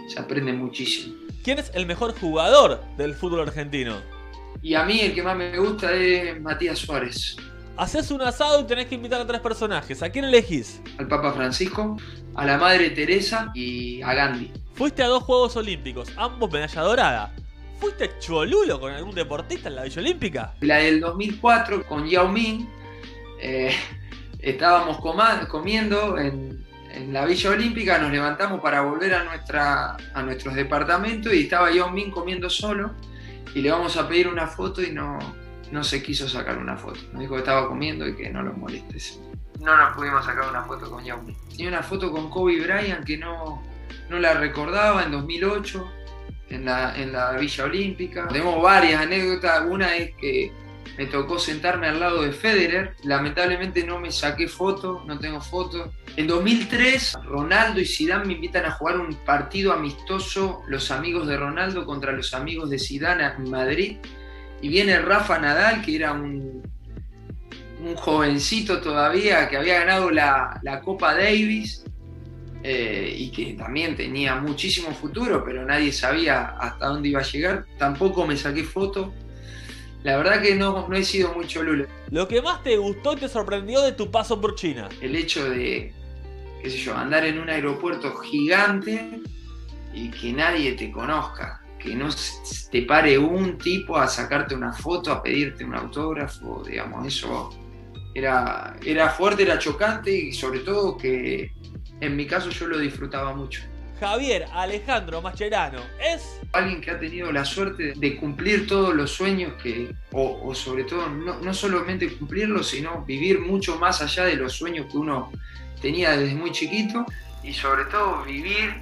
se 0.07 0.19
aprende 0.19 0.53
muchísimo. 0.53 1.15
¿Quién 1.43 1.59
es 1.59 1.71
el 1.73 1.85
mejor 1.85 2.17
jugador 2.19 2.83
del 2.97 3.15
fútbol 3.15 3.41
argentino? 3.41 3.97
Y 4.61 4.75
a 4.75 4.83
mí 4.83 4.99
el 4.99 5.13
que 5.15 5.23
más 5.23 5.35
me 5.35 5.57
gusta 5.57 5.91
es 5.93 6.39
Matías 6.39 6.79
Suárez. 6.79 7.35
Haces 7.77 8.11
un 8.11 8.21
asado 8.21 8.61
y 8.61 8.65
tenés 8.65 8.85
que 8.87 8.95
invitar 8.95 9.21
a 9.21 9.25
tres 9.25 9.39
personajes. 9.39 10.03
¿A 10.03 10.09
quién 10.09 10.25
elegís? 10.25 10.81
Al 10.99 11.07
Papa 11.07 11.33
Francisco, 11.33 11.97
a 12.35 12.45
la 12.45 12.57
Madre 12.57 12.91
Teresa 12.91 13.51
y 13.55 14.01
a 14.03 14.13
Gandhi. 14.13 14.51
Fuiste 14.73 15.01
a 15.01 15.07
dos 15.07 15.23
Juegos 15.23 15.55
Olímpicos, 15.55 16.09
ambos 16.15 16.51
medalla 16.51 16.81
dorada. 16.81 17.35
¿Fuiste 17.79 18.11
cholulo 18.19 18.79
con 18.79 18.93
algún 18.93 19.15
deportista 19.15 19.69
en 19.69 19.75
la 19.75 19.83
Villa 19.83 20.01
Olímpica? 20.01 20.53
La 20.61 20.77
del 20.77 20.99
2004 20.99 21.87
con 21.87 22.07
Yao 22.07 22.27
Ming. 22.27 22.67
Eh, 23.41 23.73
estábamos 24.41 24.99
comiendo 25.47 26.17
en, 26.17 26.65
en, 26.93 27.13
la 27.13 27.25
Villa 27.25 27.51
Olímpica, 27.51 27.97
nos 27.97 28.11
levantamos 28.11 28.59
para 28.61 28.81
volver 28.81 29.13
a, 29.13 29.23
nuestra, 29.23 29.97
a 30.13 30.23
nuestros 30.23 30.55
departamentos 30.55 31.33
y 31.33 31.41
estaba 31.41 31.71
Yao 31.71 31.91
Ming 31.91 32.11
comiendo 32.11 32.49
solo 32.49 32.93
y 33.53 33.61
le 33.61 33.71
vamos 33.71 33.97
a 33.97 34.07
pedir 34.07 34.27
una 34.27 34.47
foto 34.47 34.81
y 34.81 34.91
no, 34.91 35.19
no 35.71 35.83
se 35.83 36.01
quiso 36.01 36.27
sacar 36.27 36.57
una 36.57 36.77
foto. 36.77 36.99
Nos 37.11 37.21
dijo 37.21 37.33
que 37.33 37.39
estaba 37.39 37.67
comiendo 37.67 38.07
y 38.07 38.15
que 38.15 38.29
no 38.29 38.41
lo 38.41 38.53
molestes. 38.53 39.19
No 39.59 39.77
nos 39.77 39.95
pudimos 39.95 40.25
sacar 40.25 40.49
una 40.49 40.63
foto 40.63 40.89
con 40.89 41.03
Yao 41.03 41.21
Ming. 41.21 41.35
Tenía 41.49 41.69
una 41.69 41.83
foto 41.83 42.11
con 42.11 42.29
Kobe 42.29 42.61
Bryant 42.61 43.05
que 43.05 43.17
no, 43.17 43.61
no 44.09 44.19
la 44.19 44.33
recordaba 44.33 45.03
en 45.03 45.11
2008 45.11 45.91
en 46.49 46.65
la, 46.65 46.95
en 46.97 47.11
la 47.11 47.33
Villa 47.33 47.63
Olímpica. 47.65 48.27
Tenemos 48.27 48.61
varias 48.61 49.01
anécdotas. 49.01 49.63
Una 49.67 49.95
es 49.95 50.15
que 50.15 50.51
me 50.97 51.05
tocó 51.05 51.39
sentarme 51.39 51.87
al 51.87 51.99
lado 51.99 52.21
de 52.23 52.31
Federer. 52.31 52.95
Lamentablemente 53.03 53.83
no 53.85 53.99
me 53.99 54.11
saqué 54.11 54.47
foto, 54.47 55.03
no 55.07 55.19
tengo 55.19 55.41
foto. 55.41 55.91
En 56.15 56.27
2003, 56.27 57.19
Ronaldo 57.23 57.79
y 57.79 57.85
Zidane 57.85 58.25
me 58.25 58.33
invitan 58.33 58.65
a 58.65 58.71
jugar 58.71 58.99
un 58.99 59.13
partido 59.25 59.73
amistoso, 59.73 60.61
los 60.67 60.91
amigos 60.91 61.27
de 61.27 61.37
Ronaldo 61.37 61.85
contra 61.85 62.11
los 62.11 62.33
amigos 62.33 62.69
de 62.69 62.79
Zidane 62.79 63.25
en 63.25 63.49
Madrid. 63.49 63.97
Y 64.61 64.69
viene 64.69 64.99
Rafa 64.99 65.39
Nadal, 65.39 65.81
que 65.81 65.95
era 65.95 66.11
un, 66.11 66.61
un 67.83 67.95
jovencito 67.95 68.81
todavía, 68.81 69.49
que 69.49 69.57
había 69.57 69.79
ganado 69.79 70.11
la, 70.11 70.59
la 70.63 70.81
Copa 70.81 71.15
Davis. 71.15 71.83
Eh, 72.63 73.15
y 73.17 73.31
que 73.31 73.53
también 73.53 73.95
tenía 73.95 74.35
muchísimo 74.35 74.91
futuro, 74.91 75.43
pero 75.43 75.65
nadie 75.65 75.91
sabía 75.91 76.49
hasta 76.59 76.87
dónde 76.87 77.09
iba 77.09 77.19
a 77.19 77.23
llegar. 77.23 77.65
Tampoco 77.79 78.27
me 78.27 78.37
saqué 78.37 78.63
foto. 78.63 79.11
La 80.03 80.17
verdad 80.17 80.41
que 80.41 80.55
no, 80.55 80.87
no 80.87 80.95
he 80.95 81.03
sido 81.03 81.33
muy 81.33 81.45
cholulo. 81.45 81.85
Lo 82.09 82.27
que 82.27 82.41
más 82.41 82.63
te 82.63 82.77
gustó 82.77 83.13
y 83.13 83.17
te 83.17 83.29
sorprendió 83.29 83.81
de 83.81 83.91
tu 83.91 84.09
paso 84.09 84.41
por 84.41 84.55
China. 84.55 84.89
El 84.99 85.15
hecho 85.15 85.47
de, 85.49 85.93
qué 86.61 86.69
sé 86.69 86.77
yo, 86.77 86.95
andar 86.95 87.23
en 87.25 87.39
un 87.39 87.49
aeropuerto 87.49 88.15
gigante 88.15 89.21
y 89.93 90.09
que 90.09 90.33
nadie 90.33 90.73
te 90.73 90.91
conozca. 90.91 91.61
Que 91.77 91.95
no 91.95 92.09
te 92.71 92.83
pare 92.83 93.17
un 93.17 93.57
tipo 93.57 93.97
a 93.97 94.07
sacarte 94.07 94.53
una 94.53 94.71
foto, 94.71 95.11
a 95.11 95.23
pedirte 95.23 95.63
un 95.63 95.73
autógrafo, 95.73 96.63
digamos, 96.63 97.07
eso 97.07 97.49
era, 98.13 98.75
era 98.85 99.09
fuerte, 99.09 99.43
era 99.43 99.57
chocante 99.57 100.11
y 100.11 100.31
sobre 100.31 100.59
todo 100.59 100.97
que 100.97 101.51
en 101.99 102.15
mi 102.15 102.27
caso 102.27 102.49
yo 102.49 102.67
lo 102.67 102.77
disfrutaba 102.77 103.33
mucho. 103.33 103.63
Javier 104.01 104.47
Alejandro 104.51 105.21
Mascherano 105.21 105.79
es 105.99 106.41
alguien 106.53 106.81
que 106.81 106.89
ha 106.89 106.99
tenido 106.99 107.31
la 107.31 107.45
suerte 107.45 107.93
de 107.95 108.17
cumplir 108.17 108.65
todos 108.65 108.95
los 108.95 109.11
sueños 109.11 109.53
que, 109.61 109.93
o, 110.11 110.55
sobre 110.55 110.85
todo, 110.85 111.07
no, 111.07 111.39
no, 111.39 111.53
solamente 111.53 112.11
cumplirlos, 112.17 112.69
sino 112.69 113.05
vivir 113.05 113.39
mucho 113.39 113.77
más 113.77 114.01
allá 114.01 114.25
de 114.25 114.37
los 114.37 114.53
sueños 114.53 114.87
que 114.91 114.97
uno 114.97 115.31
tenía 115.79 116.17
desde 116.17 116.33
muy 116.33 116.51
chiquito 116.51 117.05
y 117.43 117.53
sobre 117.53 117.85
todo 117.85 118.23
vivir 118.23 118.79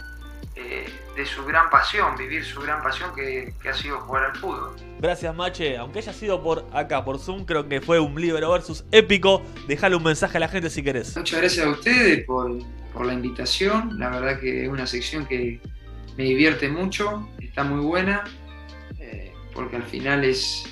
eh, 0.62 0.86
de 1.16 1.26
su 1.26 1.46
gran 1.46 1.70
pasión, 1.70 2.18
vivir 2.18 2.44
su 2.44 2.60
gran 2.60 2.84
pasión 2.84 3.16
que, 3.16 3.54
que, 3.62 3.70
ha 3.70 3.74
sido 3.74 4.00
jugar 4.02 4.26
al 4.26 4.36
fútbol. 4.36 4.76
Gracias 5.00 5.34
Mache, 5.34 5.78
aunque 5.78 6.00
haya 6.00 6.12
sido 6.12 6.44
por 6.44 6.66
acá, 6.74 7.06
por 7.06 7.18
Zoom, 7.18 7.46
creo 7.46 7.68
que 7.70 7.80
fue 7.80 8.00
un 8.00 8.20
libro 8.20 8.52
versus 8.52 8.84
épico. 8.92 9.42
Dejale 9.68 9.96
un 9.96 10.04
mensaje 10.04 10.36
a 10.36 10.42
la 10.42 10.50
gente 10.50 10.70
si 10.70 10.84
querés. 10.84 11.16
Muchas 11.16 11.40
gracias 11.40 11.66
a 11.66 11.70
ustedes 11.70 12.26
por, 12.26 12.52
por 12.94 13.06
la 13.06 13.14
invitación. 13.14 13.98
La 13.98 14.10
verdad 14.10 14.40
que 14.40 14.66
es 14.66 14.70
una 14.70 14.86
sección 14.86 15.26
que 15.26 15.62
me 16.18 16.26
divierte 16.26 16.68
mucho, 16.68 17.30
está 17.40 17.64
muy 17.64 17.80
buena, 17.80 18.26
eh, 19.00 19.32
porque 19.54 19.78
al 19.78 19.84
final 19.84 20.26
es, 20.26 20.66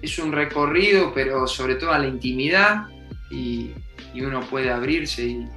es 0.00 0.18
un 0.18 0.32
recorrido, 0.32 1.12
pero 1.12 1.46
sobre 1.46 1.74
todo 1.74 1.92
a 1.92 1.98
la 1.98 2.06
intimidad 2.06 2.86
y, 3.30 3.72
y 4.14 4.22
uno 4.22 4.40
puede 4.40 4.70
abrirse 4.70 5.24
y, 5.24 5.48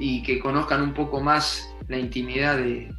y, 0.00 0.22
que 0.24 0.40
conozcan 0.40 0.82
un 0.82 0.94
poco 0.94 1.20
más 1.20 1.72
la 1.88 1.98
intimidad 1.98 2.56
de, 2.56 2.92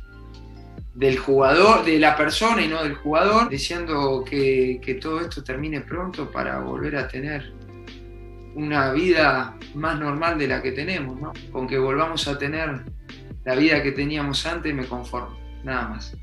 del 0.96 1.18
jugador, 1.18 1.86
de 1.86 2.00
la 2.00 2.16
persona 2.16 2.62
y 2.62 2.68
no 2.68 2.84
del 2.84 2.96
jugador, 2.96 3.50
deseando 3.50 4.24
que, 4.24 4.80
que 4.84 4.96
todo 4.96 5.22
esto 5.22 5.44
termine 5.44 5.82
pronto 5.82 6.32
para 6.32 6.60
volver 6.60 6.96
a 6.96 7.08
tener 7.08 7.54
una 8.56 8.92
vida 8.92 9.56
más 9.76 10.00
normal 10.00 10.40
de 10.40 10.48
la 10.48 10.62
que 10.62 10.72
tenemos, 10.72 11.20
¿no? 11.22 11.34
Con 11.52 11.68
que 11.68 11.78
volvamos 11.78 12.28
a 12.28 12.38
tener 12.40 12.82
la 13.46 13.56
vida 13.56 13.84
que 13.84 13.92
teníamos 13.92 14.46
antes 14.48 14.74
me 14.74 14.86
conformo, 14.86 15.38
nada 15.64 15.90
más. 15.90 16.18